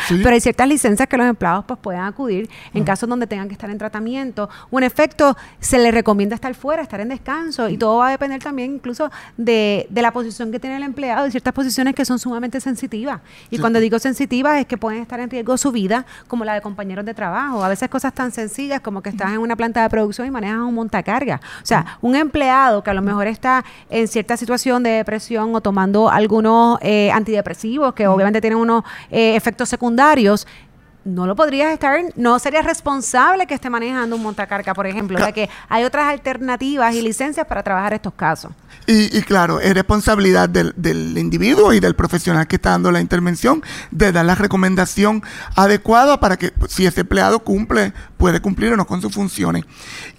pero 0.08 0.30
hay 0.30 0.40
ciertas 0.40 0.68
licencias 0.68 1.08
que 1.08 1.16
los 1.16 1.26
empleados 1.26 1.64
pues 1.66 1.78
puedan 1.80 2.04
acudir 2.04 2.48
en 2.74 2.84
casos 2.84 3.08
donde 3.08 3.26
tengan 3.26 3.48
que 3.48 3.54
estar 3.54 3.70
en 3.70 3.78
tratamiento. 3.78 4.48
Un 4.70 4.82
efecto, 4.82 5.36
se 5.60 5.78
les 5.78 5.92
recomienda 5.92 6.34
estar 6.34 6.54
fuera, 6.54 6.82
estar 6.82 7.00
en 7.00 7.08
descanso, 7.08 7.68
y 7.68 7.76
todo 7.76 7.98
va 7.98 8.08
a 8.08 8.10
depender 8.10 8.42
también 8.42 8.74
incluso 8.74 9.10
de, 9.36 9.86
de 9.90 10.02
la 10.02 10.12
posición 10.12 10.52
que 10.52 10.60
tiene 10.60 10.76
el 10.76 10.82
empleado, 10.82 11.24
de 11.24 11.30
ciertas 11.30 11.52
posiciones 11.52 11.94
que 11.94 12.04
son 12.04 12.18
sumamente 12.18 12.60
sensitivas. 12.60 13.20
Y 13.50 13.58
cuando 13.58 13.80
digo 13.80 13.98
sensitivas 13.98 14.58
es 14.58 14.66
que 14.66 14.76
pueden 14.76 15.02
estar 15.02 15.20
en 15.20 15.30
riesgo 15.30 15.56
su 15.56 15.72
vida, 15.72 16.06
como 16.28 16.44
la 16.44 16.54
de 16.54 16.60
compañeros 16.60 17.04
de 17.04 17.14
trabajo. 17.14 17.64
A 17.64 17.68
veces 17.68 17.88
cosas 17.88 18.12
tan 18.12 18.32
sencillas 18.32 18.80
como 18.80 19.02
que 19.02 19.10
estás 19.10 19.32
en 19.32 19.38
una 19.38 19.56
planta 19.56 19.82
de 19.82 19.90
producción 19.90 20.26
y 20.26 20.30
manejas 20.30 20.58
un 20.58 20.74
montacarga. 20.74 21.40
O 21.62 21.66
sea, 21.66 21.98
un 22.00 22.16
empleado 22.16 22.82
que 22.82 22.90
a 22.90 22.94
lo 22.94 23.02
mejor 23.02 23.26
está 23.26 23.64
en 23.90 24.08
cierta 24.08 24.36
situación 24.36 24.82
de 24.82 24.90
depresión 24.90 25.54
o 25.54 25.60
tomando 25.60 26.10
algunos 26.10 26.78
eh, 26.82 27.10
antidepresivos 27.10 27.94
que 27.94 28.06
obviamente 28.06 28.40
tienen 28.40 28.58
unos 28.58 28.84
eh, 29.10 29.36
efectos 29.36 29.45
secundarios, 29.66 30.46
no 31.06 31.24
lo 31.24 31.36
podrías 31.36 31.72
estar, 31.72 32.00
no 32.16 32.38
serías 32.38 32.64
responsable 32.64 33.46
que 33.46 33.54
esté 33.54 33.70
manejando 33.70 34.16
un 34.16 34.22
montacarga, 34.22 34.74
por 34.74 34.86
ejemplo. 34.86 35.16
O 35.16 35.20
sea 35.20 35.32
que 35.32 35.48
hay 35.68 35.84
otras 35.84 36.08
alternativas 36.08 36.94
y 36.94 37.00
licencias 37.00 37.46
para 37.46 37.62
trabajar 37.62 37.94
estos 37.94 38.12
casos. 38.14 38.50
Y, 38.88 39.20
claro, 39.22 39.58
es 39.58 39.74
responsabilidad 39.74 40.48
del, 40.48 40.72
del, 40.76 41.18
individuo 41.18 41.72
y 41.72 41.80
del 41.80 41.96
profesional 41.96 42.46
que 42.46 42.54
está 42.54 42.70
dando 42.70 42.92
la 42.92 43.00
intervención 43.00 43.60
de 43.90 44.12
dar 44.12 44.24
la 44.24 44.36
recomendación 44.36 45.24
adecuada 45.56 46.20
para 46.20 46.36
que 46.36 46.52
si 46.68 46.86
ese 46.86 47.00
empleado 47.00 47.40
cumple, 47.40 47.92
puede 48.16 48.40
cumplir 48.40 48.72
o 48.74 48.76
no 48.76 48.86
con 48.86 49.02
sus 49.02 49.12
funciones. 49.12 49.64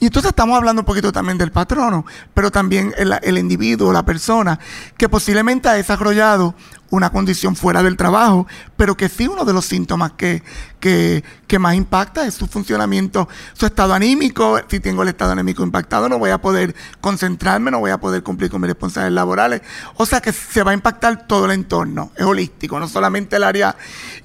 Y 0.01 0.07
entonces 0.07 0.31
estamos 0.31 0.57
hablando 0.57 0.81
un 0.81 0.85
poquito 0.85 1.13
también 1.13 1.37
del 1.37 1.53
patrono, 1.53 2.05
pero 2.33 2.51
también 2.51 2.93
el, 2.97 3.17
el 3.21 3.37
individuo, 3.37 3.93
la 3.93 4.03
persona 4.03 4.59
que 4.97 5.07
posiblemente 5.07 5.69
ha 5.69 5.73
desarrollado 5.73 6.53
una 6.89 7.10
condición 7.10 7.56
fuera 7.56 7.84
del 7.84 7.97
trabajo, 7.97 8.47
pero 8.76 8.95
que 8.95 9.10
sí 9.10 9.28
uno 9.28 9.45
de 9.45 9.54
los 9.54 9.65
síntomas 9.65 10.13
que, 10.13 10.43
que, 10.80 11.23
más 11.60 11.76
impacta 11.76 12.26
es 12.26 12.36
su 12.36 12.47
funcionamiento, 12.47 13.28
su 13.54 13.65
estado 13.65 13.93
anímico. 13.93 14.60
Si 14.67 14.80
tengo 14.80 15.04
el 15.04 15.10
estado 15.10 15.32
anímico 15.32 15.63
impactado, 15.63 16.08
no 16.08 16.19
voy 16.19 16.30
a 16.30 16.39
poder 16.39 16.76
concentrarme, 17.02 17.71
no 17.71 17.80
voy 17.80 17.91
a 17.91 17.97
poder 17.97 18.23
cumplir 18.23 18.50
con 18.50 18.62
mis 18.62 18.69
responsabilidades 18.69 19.15
laborales. 19.15 19.62
O 19.95 20.06
sea 20.06 20.21
que 20.21 20.32
se 20.32 20.63
va 20.63 20.71
a 20.71 20.73
impactar 20.73 21.28
todo 21.28 21.45
el 21.45 21.52
entorno, 21.52 22.12
es 22.15 22.23
holístico, 22.23 22.80
no 22.80 22.88
solamente 22.88 23.36
el 23.36 23.43
área. 23.43 23.76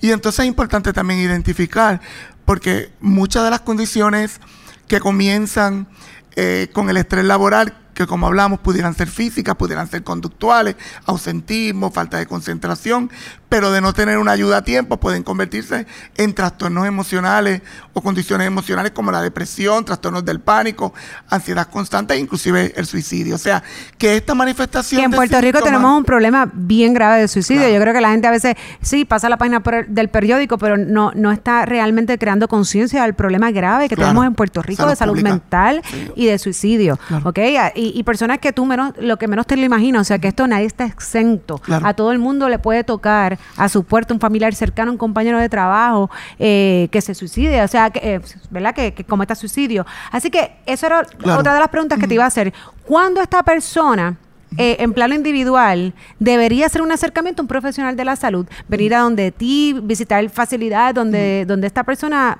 Y 0.00 0.10
entonces 0.10 0.40
es 0.40 0.46
importante 0.46 0.92
también 0.92 1.20
identificar, 1.20 2.00
porque 2.44 2.92
muchas 3.00 3.44
de 3.44 3.50
las 3.50 3.60
condiciones 3.60 4.40
que 4.88 5.00
comienzan 5.00 5.88
eh, 6.36 6.68
con 6.72 6.88
el 6.90 6.96
estrés 6.96 7.24
laboral 7.24 7.81
que 7.94 8.06
como 8.06 8.26
hablamos 8.26 8.60
pudieran 8.60 8.94
ser 8.94 9.08
físicas, 9.08 9.54
pudieran 9.56 9.88
ser 9.88 10.02
conductuales, 10.02 10.76
ausentismo, 11.06 11.90
falta 11.90 12.18
de 12.18 12.26
concentración, 12.26 13.10
pero 13.48 13.70
de 13.70 13.82
no 13.82 13.92
tener 13.92 14.16
una 14.16 14.32
ayuda 14.32 14.58
a 14.58 14.64
tiempo 14.64 14.96
pueden 14.98 15.22
convertirse 15.22 15.86
en 16.16 16.32
trastornos 16.32 16.86
emocionales 16.86 17.60
o 17.92 18.00
condiciones 18.00 18.46
emocionales 18.46 18.92
como 18.92 19.12
la 19.12 19.20
depresión, 19.20 19.84
trastornos 19.84 20.24
del 20.24 20.40
pánico, 20.40 20.94
ansiedad 21.28 21.68
constante 21.68 22.14
e 22.14 22.18
inclusive 22.18 22.72
el 22.76 22.86
suicidio. 22.86 23.34
O 23.34 23.38
sea, 23.38 23.62
que 23.98 24.16
esta 24.16 24.34
manifestación... 24.34 25.00
Que 25.00 25.04
en 25.04 25.10
Puerto 25.10 25.38
Rico 25.40 25.60
tenemos 25.60 25.98
un 25.98 26.04
problema 26.04 26.50
bien 26.52 26.94
grave 26.94 27.20
de 27.20 27.28
suicidio. 27.28 27.68
Yo 27.68 27.78
creo 27.78 27.92
que 27.92 28.00
la 28.00 28.10
gente 28.12 28.26
a 28.26 28.30
veces 28.30 28.54
sí 28.80 29.04
pasa 29.04 29.28
la 29.28 29.36
página 29.36 29.62
del 29.86 30.08
periódico, 30.08 30.56
pero 30.56 30.78
no, 30.78 31.12
no 31.14 31.30
está 31.30 31.66
realmente 31.66 32.16
creando 32.16 32.48
conciencia 32.48 33.02
del 33.02 33.12
problema 33.12 33.50
grave 33.50 33.90
que 33.90 33.96
tenemos 33.96 34.24
en 34.24 34.34
Puerto 34.34 34.62
Rico 34.62 34.86
de 34.86 34.96
salud 34.96 35.20
mental 35.20 35.82
y 36.16 36.24
de 36.24 36.38
suicidio. 36.38 36.98
¿Ok? 37.24 37.38
Y, 37.74 37.81
personas 38.04 38.38
que 38.38 38.52
tú 38.52 38.66
menos, 38.66 38.92
lo 38.98 39.16
que 39.16 39.28
menos 39.28 39.46
te 39.46 39.56
lo 39.56 39.64
imaginas, 39.64 40.02
o 40.02 40.04
sea, 40.04 40.18
que 40.18 40.28
esto 40.28 40.46
nadie 40.46 40.66
está 40.66 40.84
exento. 40.84 41.60
A 41.82 41.94
todo 41.94 42.12
el 42.12 42.18
mundo 42.18 42.48
le 42.48 42.58
puede 42.58 42.84
tocar 42.84 43.38
a 43.56 43.68
su 43.68 43.84
puerta 43.84 44.14
un 44.14 44.20
familiar 44.20 44.54
cercano, 44.54 44.92
un 44.92 44.98
compañero 44.98 45.38
de 45.38 45.48
trabajo 45.48 46.10
eh, 46.38 46.88
que 46.90 47.00
se 47.00 47.14
suicide, 47.14 47.62
o 47.62 47.68
sea, 47.68 47.90
que, 47.90 48.14
eh, 48.14 48.20
¿verdad? 48.50 48.74
Que, 48.74 48.92
cometa 49.04 49.34
suicidio. 49.34 49.86
Así 50.10 50.30
que 50.30 50.56
eso 50.66 50.86
era 50.86 51.06
otra 51.36 51.54
de 51.54 51.60
las 51.60 51.68
preguntas 51.68 51.98
que 51.98 52.06
te 52.06 52.14
iba 52.14 52.24
a 52.24 52.28
hacer. 52.28 52.52
¿Cuándo 52.86 53.20
esta 53.20 53.42
persona... 53.42 54.16
Eh, 54.58 54.76
en 54.80 54.92
plano 54.92 55.14
individual, 55.14 55.94
debería 56.18 56.68
ser 56.68 56.82
un 56.82 56.92
acercamiento 56.92 57.40
a 57.40 57.44
un 57.44 57.48
profesional 57.48 57.96
de 57.96 58.04
la 58.04 58.16
salud, 58.16 58.46
venir 58.68 58.94
a 58.94 58.98
donde 58.98 59.32
ti, 59.32 59.74
visitar 59.82 60.28
facilidades 60.28 60.94
donde, 60.94 61.46
donde 61.46 61.66
esta 61.66 61.84
persona 61.84 62.38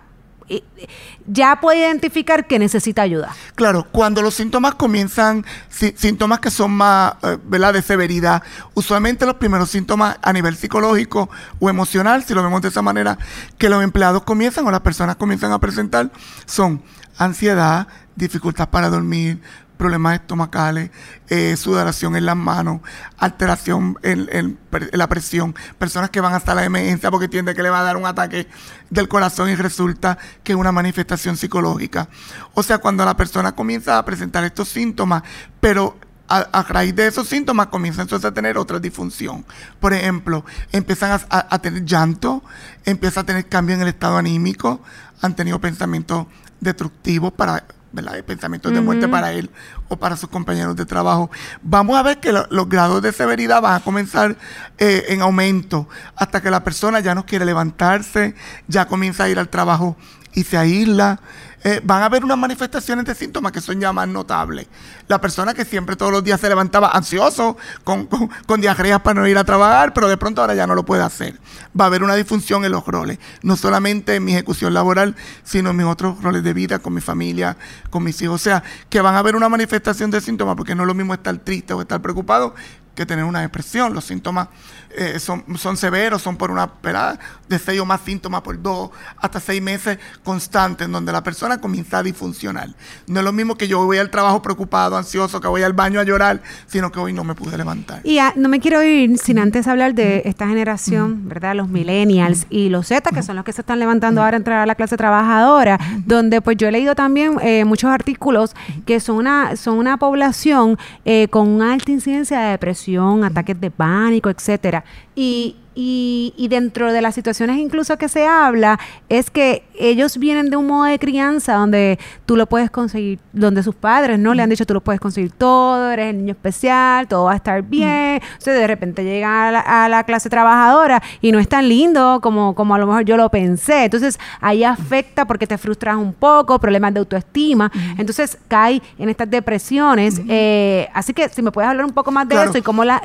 ya 1.26 1.60
puede 1.60 1.80
identificar 1.80 2.46
que 2.46 2.58
necesita 2.58 3.02
ayuda. 3.02 3.34
Claro, 3.54 3.86
cuando 3.90 4.22
los 4.22 4.34
síntomas 4.34 4.74
comienzan, 4.74 5.44
síntomas 5.68 6.40
que 6.40 6.50
son 6.50 6.72
más, 6.72 7.14
eh, 7.22 7.38
de 7.72 7.82
severidad, 7.82 8.42
usualmente 8.74 9.26
los 9.26 9.36
primeros 9.36 9.70
síntomas 9.70 10.18
a 10.22 10.32
nivel 10.32 10.56
psicológico 10.56 11.30
o 11.60 11.70
emocional, 11.70 12.24
si 12.24 12.34
lo 12.34 12.42
vemos 12.42 12.62
de 12.62 12.68
esa 12.68 12.82
manera, 12.82 13.18
que 13.58 13.68
los 13.68 13.82
empleados 13.82 14.22
comienzan 14.24 14.66
o 14.66 14.70
las 14.70 14.80
personas 14.80 15.16
comienzan 15.16 15.52
a 15.52 15.60
presentar, 15.60 16.10
son 16.46 16.82
ansiedad, 17.16 17.86
dificultad 18.16 18.68
para 18.68 18.88
dormir, 18.88 19.40
problemas 19.82 20.14
estomacales, 20.14 20.92
eh, 21.28 21.56
sudoración 21.56 22.14
en 22.14 22.24
las 22.24 22.36
manos, 22.36 22.82
alteración 23.18 23.98
en, 24.04 24.56
la 24.92 25.08
presión, 25.08 25.56
personas 25.76 26.10
que 26.10 26.20
van 26.20 26.34
hasta 26.34 26.54
la 26.54 26.64
emergencia 26.64 27.10
porque 27.10 27.24
entiende 27.24 27.52
que 27.52 27.64
le 27.64 27.70
va 27.70 27.80
a 27.80 27.82
dar 27.82 27.96
un 27.96 28.06
ataque 28.06 28.46
del 28.90 29.08
corazón 29.08 29.50
y 29.50 29.56
resulta 29.56 30.18
que 30.44 30.52
es 30.52 30.56
una 30.56 30.70
manifestación 30.70 31.36
psicológica. 31.36 32.08
O 32.54 32.62
sea, 32.62 32.78
cuando 32.78 33.04
la 33.04 33.16
persona 33.16 33.56
comienza 33.56 33.98
a 33.98 34.04
presentar 34.04 34.44
estos 34.44 34.68
síntomas, 34.68 35.24
pero 35.60 35.96
a, 36.28 36.62
raíz 36.62 36.94
de 36.94 37.08
esos 37.08 37.26
síntomas 37.26 37.66
comienzan 37.66 38.02
entonces 38.02 38.30
a 38.30 38.32
tener 38.32 38.56
otra 38.56 38.78
disfunción. 38.78 39.44
Por 39.80 39.94
ejemplo, 39.94 40.44
empiezan 40.70 41.10
a, 41.28 41.46
a, 41.50 41.58
tener 41.58 41.84
llanto, 41.84 42.44
empieza 42.84 43.22
a 43.22 43.24
tener 43.24 43.48
cambio 43.48 43.74
en 43.74 43.82
el 43.82 43.88
estado 43.88 44.16
anímico, 44.16 44.80
han 45.20 45.34
tenido 45.34 45.60
pensamientos 45.60 46.28
destructivos 46.60 47.32
para 47.32 47.64
¿verdad? 47.92 48.14
de 48.14 48.22
pensamientos 48.22 48.72
de 48.72 48.80
muerte 48.80 49.08
para 49.08 49.32
él 49.32 49.50
o 49.88 49.96
para 49.96 50.16
sus 50.16 50.28
compañeros 50.28 50.76
de 50.76 50.86
trabajo. 50.86 51.30
Vamos 51.62 51.96
a 51.96 52.02
ver 52.02 52.18
que 52.18 52.32
los 52.32 52.68
grados 52.68 53.02
de 53.02 53.12
severidad 53.12 53.60
van 53.60 53.74
a 53.74 53.80
comenzar 53.80 54.36
eh, 54.78 55.04
en 55.08 55.22
aumento 55.22 55.88
hasta 56.16 56.40
que 56.40 56.50
la 56.50 56.64
persona 56.64 57.00
ya 57.00 57.14
no 57.14 57.26
quiere 57.26 57.44
levantarse, 57.44 58.34
ya 58.68 58.86
comienza 58.86 59.24
a 59.24 59.28
ir 59.28 59.38
al 59.38 59.48
trabajo 59.48 59.96
y 60.34 60.44
se 60.44 60.56
aísla. 60.56 61.20
Eh, 61.64 61.80
van 61.84 62.02
a 62.02 62.06
haber 62.06 62.24
unas 62.24 62.36
manifestaciones 62.36 63.04
de 63.04 63.14
síntomas 63.14 63.52
que 63.52 63.60
son 63.60 63.78
ya 63.78 63.92
más 63.92 64.08
notables. 64.08 64.66
La 65.06 65.20
persona 65.20 65.54
que 65.54 65.64
siempre 65.64 65.94
todos 65.94 66.10
los 66.10 66.24
días 66.24 66.40
se 66.40 66.48
levantaba 66.48 66.90
ansioso, 66.90 67.56
con, 67.84 68.08
con, 68.46 68.60
diarreas 68.60 69.00
para 69.00 69.20
no 69.20 69.28
ir 69.28 69.38
a 69.38 69.44
trabajar, 69.44 69.94
pero 69.94 70.08
de 70.08 70.16
pronto 70.16 70.40
ahora 70.40 70.56
ya 70.56 70.66
no 70.66 70.74
lo 70.74 70.84
puede 70.84 71.04
hacer. 71.04 71.38
Va 71.78 71.84
a 71.84 71.86
haber 71.86 72.02
una 72.02 72.16
disfunción 72.16 72.64
en 72.64 72.72
los 72.72 72.84
roles, 72.84 73.20
no 73.42 73.56
solamente 73.56 74.16
en 74.16 74.24
mi 74.24 74.32
ejecución 74.32 74.74
laboral, 74.74 75.14
sino 75.44 75.70
en 75.70 75.76
mis 75.76 75.86
otros 75.86 76.20
roles 76.20 76.42
de 76.42 76.52
vida, 76.52 76.80
con 76.80 76.94
mi 76.94 77.00
familia, 77.00 77.56
con 77.90 78.02
mis 78.02 78.20
hijos. 78.22 78.34
O 78.40 78.42
sea, 78.42 78.64
que 78.90 79.00
van 79.00 79.14
a 79.14 79.20
haber 79.20 79.36
una 79.36 79.48
manifestación 79.48 80.10
de 80.10 80.20
síntomas, 80.20 80.56
porque 80.56 80.74
no 80.74 80.82
es 80.82 80.88
lo 80.88 80.94
mismo 80.94 81.14
estar 81.14 81.36
triste 81.38 81.74
o 81.74 81.80
estar 81.80 82.02
preocupado 82.02 82.56
que 82.94 83.06
tener 83.06 83.24
una 83.24 83.40
depresión. 83.40 83.94
Los 83.94 84.04
síntomas 84.04 84.48
eh, 84.96 85.18
son, 85.18 85.44
son 85.56 85.76
severos, 85.76 86.22
son 86.22 86.36
por 86.36 86.50
una 86.50 86.66
pelada 86.66 87.18
de 87.48 87.58
seis 87.58 87.80
o 87.80 87.86
más 87.86 88.00
síntomas 88.02 88.42
por 88.42 88.60
dos, 88.60 88.90
hasta 89.16 89.40
seis 89.40 89.62
meses 89.62 89.98
constantes, 90.22 90.86
en 90.86 90.92
donde 90.92 91.12
la 91.12 91.22
persona 91.22 91.58
comienza 91.58 91.98
a 91.98 92.02
disfuncionar. 92.02 92.68
No 93.06 93.20
es 93.20 93.24
lo 93.24 93.32
mismo 93.32 93.56
que 93.56 93.68
yo 93.68 93.84
voy 93.84 93.98
al 93.98 94.10
trabajo 94.10 94.42
preocupado, 94.42 94.96
ansioso, 94.96 95.40
que 95.40 95.48
voy 95.48 95.62
al 95.62 95.72
baño 95.72 96.00
a 96.00 96.04
llorar, 96.04 96.42
sino 96.66 96.90
que 96.92 96.98
hoy 96.98 97.12
no 97.12 97.24
me 97.24 97.34
pude 97.34 97.56
levantar. 97.56 98.00
Y 98.04 98.18
no 98.36 98.48
me 98.48 98.60
quiero 98.60 98.82
ir 98.82 99.18
sin 99.18 99.38
antes 99.38 99.66
hablar 99.66 99.94
de 99.94 100.22
esta 100.24 100.46
generación, 100.46 101.28
¿verdad? 101.28 101.54
Los 101.54 101.68
millennials 101.68 102.46
y 102.50 102.68
los 102.68 102.88
Z, 102.88 103.10
que 103.10 103.22
son 103.22 103.36
los 103.36 103.44
que 103.44 103.52
se 103.52 103.62
están 103.62 103.78
levantando 103.78 104.22
ahora 104.22 104.36
a 104.36 104.38
entrar 104.38 104.58
a 104.60 104.66
la 104.66 104.74
clase 104.74 104.96
trabajadora, 104.96 105.78
donde 106.04 106.40
pues 106.40 106.56
yo 106.56 106.68
he 106.68 106.72
leído 106.72 106.94
también 106.94 107.36
eh, 107.42 107.64
muchos 107.64 107.90
artículos 107.90 108.54
que 108.86 109.00
son 109.00 109.16
una, 109.16 109.56
son 109.56 109.78
una 109.78 109.96
población 109.96 110.78
eh, 111.04 111.28
con 111.28 111.48
una 111.48 111.72
alta 111.72 111.90
incidencia 111.90 112.40
de 112.40 112.50
depresión, 112.50 112.81
ataques 113.24 113.60
de 113.60 113.70
pánico, 113.70 114.30
etcétera. 114.30 114.84
Y, 115.14 115.56
y, 115.74 116.34
y, 116.36 116.48
dentro 116.48 116.92
de 116.92 117.00
las 117.00 117.14
situaciones 117.14 117.58
incluso 117.58 117.96
que 117.96 118.08
se 118.08 118.26
habla, 118.26 118.78
es 119.08 119.30
que 119.30 119.64
ellos 119.78 120.18
vienen 120.18 120.50
de 120.50 120.56
un 120.56 120.66
modo 120.66 120.84
de 120.84 120.98
crianza 120.98 121.54
donde 121.54 121.98
tú 122.26 122.36
lo 122.36 122.46
puedes 122.46 122.70
conseguir, 122.70 123.18
donde 123.32 123.62
sus 123.62 123.74
padres 123.74 124.18
no 124.18 124.34
le 124.34 124.42
han 124.42 124.50
dicho 124.50 124.66
tú 124.66 124.74
lo 124.74 124.80
puedes 124.80 125.00
conseguir 125.00 125.32
todo, 125.32 125.90
eres 125.90 126.10
el 126.10 126.18
niño 126.18 126.32
especial, 126.32 127.08
todo 127.08 127.24
va 127.24 127.32
a 127.32 127.36
estar 127.36 127.62
bien. 127.62 128.20
O 128.38 128.40
sea, 128.40 128.54
de 128.54 128.66
repente 128.66 129.04
llegan 129.04 129.54
a 129.54 129.88
la, 129.88 130.04
clase 130.04 130.28
trabajadora 130.28 131.02
y 131.20 131.32
no 131.32 131.38
es 131.38 131.48
tan 131.48 131.68
lindo 131.68 132.20
como, 132.22 132.54
como 132.54 132.74
a 132.74 132.78
lo 132.78 132.86
mejor 132.86 133.04
yo 133.04 133.16
lo 133.16 133.28
pensé. 133.28 133.84
Entonces 133.84 134.18
ahí 134.40 134.64
afecta 134.64 135.24
porque 135.26 135.46
te 135.46 135.58
frustras 135.58 135.96
un 135.96 136.12
poco, 136.12 136.58
problemas 136.58 136.92
de 136.94 137.00
autoestima. 137.00 137.70
Entonces 137.98 138.38
cae 138.48 138.82
en 138.98 139.08
estas 139.08 139.30
depresiones. 139.30 140.20
Eh, 140.28 140.88
así 140.92 141.12
que 141.14 141.28
si 141.28 141.42
me 141.42 141.50
puedes 141.52 141.70
hablar 141.70 141.84
un 141.84 141.92
poco 141.92 142.10
más 142.10 142.28
de 142.28 142.42
eso 142.42 142.58
y 142.58 142.62
cómo 142.62 142.84
la, 142.84 143.02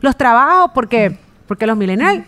los 0.00 0.16
trabajos, 0.16 0.70
porque 0.74 1.29
porque 1.50 1.66
los 1.66 1.76
millennials 1.76 2.24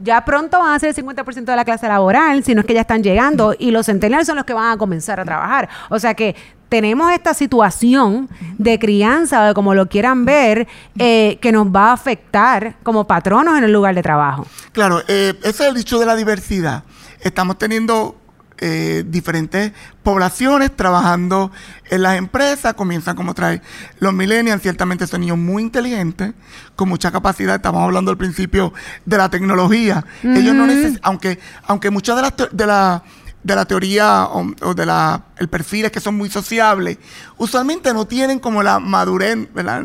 ya 0.00 0.24
pronto 0.24 0.60
van 0.60 0.76
a 0.76 0.78
ser 0.78 0.90
el 0.90 0.94
50% 0.94 1.44
de 1.44 1.56
la 1.56 1.64
clase 1.64 1.88
laboral, 1.88 2.44
si 2.44 2.54
no 2.54 2.60
es 2.60 2.66
que 2.68 2.74
ya 2.74 2.82
están 2.82 3.02
llegando, 3.02 3.52
y 3.58 3.72
los 3.72 3.86
centenarios 3.86 4.28
son 4.28 4.36
los 4.36 4.44
que 4.44 4.52
van 4.52 4.70
a 4.70 4.76
comenzar 4.76 5.18
a 5.18 5.24
trabajar. 5.24 5.68
O 5.90 5.98
sea 5.98 6.14
que 6.14 6.36
tenemos 6.68 7.10
esta 7.10 7.34
situación 7.34 8.28
de 8.56 8.78
crianza, 8.78 9.44
de 9.44 9.54
como 9.54 9.74
lo 9.74 9.88
quieran 9.88 10.24
ver, 10.24 10.68
eh, 10.96 11.36
que 11.42 11.50
nos 11.50 11.66
va 11.66 11.88
a 11.88 11.94
afectar 11.94 12.76
como 12.84 13.08
patronos 13.08 13.58
en 13.58 13.64
el 13.64 13.72
lugar 13.72 13.96
de 13.96 14.04
trabajo. 14.04 14.46
Claro, 14.70 15.00
eh, 15.08 15.34
ese 15.42 15.64
es 15.64 15.68
el 15.70 15.74
dicho 15.74 15.98
de 15.98 16.06
la 16.06 16.14
diversidad. 16.14 16.84
Estamos 17.20 17.58
teniendo 17.58 18.14
eh, 18.58 19.04
diferentes 19.06 19.72
poblaciones 20.02 20.74
trabajando 20.74 21.50
en 21.90 22.02
las 22.02 22.16
empresas, 22.16 22.74
comienzan 22.74 23.16
como 23.16 23.34
trae 23.34 23.60
los 23.98 24.12
millennials, 24.12 24.62
ciertamente 24.62 25.06
son 25.06 25.22
niños 25.22 25.38
muy 25.38 25.62
inteligentes, 25.62 26.34
con 26.76 26.88
mucha 26.88 27.10
capacidad, 27.10 27.56
estamos 27.56 27.82
hablando 27.82 28.10
al 28.10 28.16
principio 28.16 28.72
de 29.04 29.16
la 29.16 29.28
tecnología. 29.28 30.04
Ellos 30.22 30.54
no 30.54 30.66
necesitan, 30.66 31.00
aunque, 31.02 31.38
aunque 31.66 31.90
muchas 31.90 32.16
de 32.16 32.22
las 32.22 32.34
de 32.52 32.66
la, 32.66 33.02
de 33.42 33.54
la 33.54 33.64
teoría 33.64 34.26
o, 34.26 34.74
de 34.74 34.86
la 34.86 35.24
el 35.36 35.48
perfil 35.48 35.86
es 35.86 35.92
que 35.92 36.00
son 36.00 36.16
muy 36.16 36.30
sociables, 36.30 36.98
usualmente 37.36 37.92
no 37.92 38.06
tienen 38.06 38.38
como 38.38 38.62
la 38.62 38.78
madurez, 38.78 39.52
¿verdad? 39.52 39.82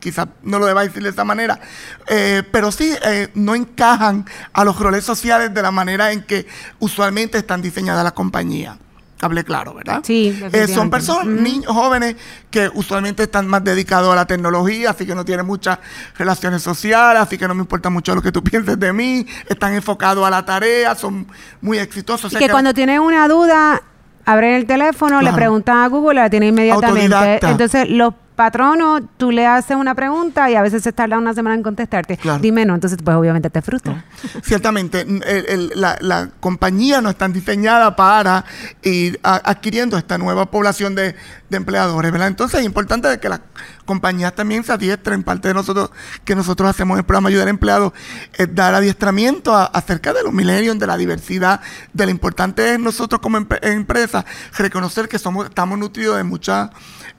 Quizás 0.00 0.28
no 0.42 0.58
lo 0.58 0.66
deba 0.66 0.82
decir 0.82 1.02
de 1.02 1.10
esa 1.10 1.24
manera, 1.24 1.58
eh, 2.06 2.42
pero 2.50 2.70
sí 2.72 2.94
eh, 3.04 3.28
no 3.34 3.54
encajan 3.54 4.26
a 4.52 4.64
los 4.64 4.78
roles 4.78 5.04
sociales 5.04 5.52
de 5.52 5.62
la 5.62 5.70
manera 5.70 6.12
en 6.12 6.22
que 6.22 6.46
usualmente 6.78 7.38
están 7.38 7.62
diseñadas 7.62 8.04
las 8.04 8.12
compañías. 8.12 8.76
Hable 9.20 9.42
claro, 9.42 9.74
¿verdad? 9.74 10.00
Sí. 10.04 10.38
Eh, 10.52 10.68
son 10.68 10.90
personas, 10.90 11.26
niños, 11.26 11.72
jóvenes 11.72 12.14
que 12.50 12.70
usualmente 12.72 13.24
están 13.24 13.48
más 13.48 13.64
dedicados 13.64 14.12
a 14.12 14.14
la 14.14 14.26
tecnología, 14.26 14.90
así 14.90 15.06
que 15.06 15.14
no 15.16 15.24
tienen 15.24 15.44
muchas 15.44 15.80
relaciones 16.16 16.62
sociales, 16.62 17.20
así 17.20 17.36
que 17.36 17.48
no 17.48 17.54
me 17.54 17.62
importa 17.62 17.90
mucho 17.90 18.14
lo 18.14 18.22
que 18.22 18.30
tú 18.30 18.44
pienses 18.44 18.78
de 18.78 18.92
mí, 18.92 19.26
están 19.48 19.74
enfocados 19.74 20.24
a 20.24 20.30
la 20.30 20.44
tarea, 20.44 20.94
son 20.94 21.26
muy 21.60 21.78
exitosos. 21.78 22.32
que, 22.32 22.48
cuando 22.48 22.72
tienen 22.72 23.00
una 23.00 23.26
duda, 23.26 23.82
abren 24.24 24.54
el 24.54 24.66
teléfono, 24.66 25.20
le 25.20 25.32
preguntan 25.32 25.78
a 25.78 25.88
Google, 25.88 26.20
la 26.20 26.30
tienen 26.30 26.50
inmediatamente. 26.50 27.40
Entonces, 27.42 27.88
los 27.88 28.14
patrono, 28.38 29.00
tú 29.16 29.32
le 29.32 29.44
haces 29.44 29.76
una 29.76 29.96
pregunta 29.96 30.48
y 30.48 30.54
a 30.54 30.62
veces 30.62 30.84
se 30.84 30.92
tarda 30.92 31.18
una 31.18 31.34
semana 31.34 31.56
en 31.56 31.64
contestarte. 31.64 32.20
Dime 32.40 32.64
no, 32.64 32.76
entonces 32.76 32.96
pues 33.04 33.16
obviamente 33.16 33.50
te 33.50 33.60
frustra. 33.62 34.04
Ciertamente, 34.44 35.04
la, 35.74 36.30
compañía 36.38 37.00
no 37.00 37.10
está 37.10 37.26
diseñada 37.26 37.96
para 37.96 38.44
ir 38.82 39.18
adquiriendo 39.24 39.98
esta 39.98 40.18
nueva 40.18 40.52
población 40.52 40.94
de, 40.94 41.16
empleadores, 41.50 42.12
¿verdad? 42.12 42.28
Entonces 42.28 42.60
es 42.60 42.66
importante 42.66 43.18
que 43.18 43.28
las 43.28 43.40
compañías 43.88 44.34
también 44.34 44.62
se 44.62 44.72
adiestren. 44.72 45.24
Parte 45.24 45.48
de 45.48 45.54
nosotros 45.54 45.90
que 46.24 46.36
nosotros 46.36 46.68
hacemos 46.68 46.96
en 46.96 46.98
el 46.98 47.04
programa 47.06 47.30
Ayudar 47.30 47.46
a 47.46 47.50
Empleados 47.50 47.92
es 48.34 48.54
dar 48.54 48.74
adiestramiento 48.74 49.56
acerca 49.56 50.12
de 50.12 50.22
los 50.22 50.32
millennials, 50.32 50.78
de 50.78 50.86
la 50.86 50.98
diversidad, 50.98 51.62
de 51.94 52.04
lo 52.04 52.10
importante 52.10 52.74
es 52.74 52.78
nosotros 52.78 53.20
como 53.22 53.38
empresa 53.38 54.26
reconocer 54.56 55.08
que 55.08 55.18
somos 55.18 55.46
estamos 55.46 55.78
nutridos 55.78 56.18
de 56.18 56.24
muchas 56.24 56.70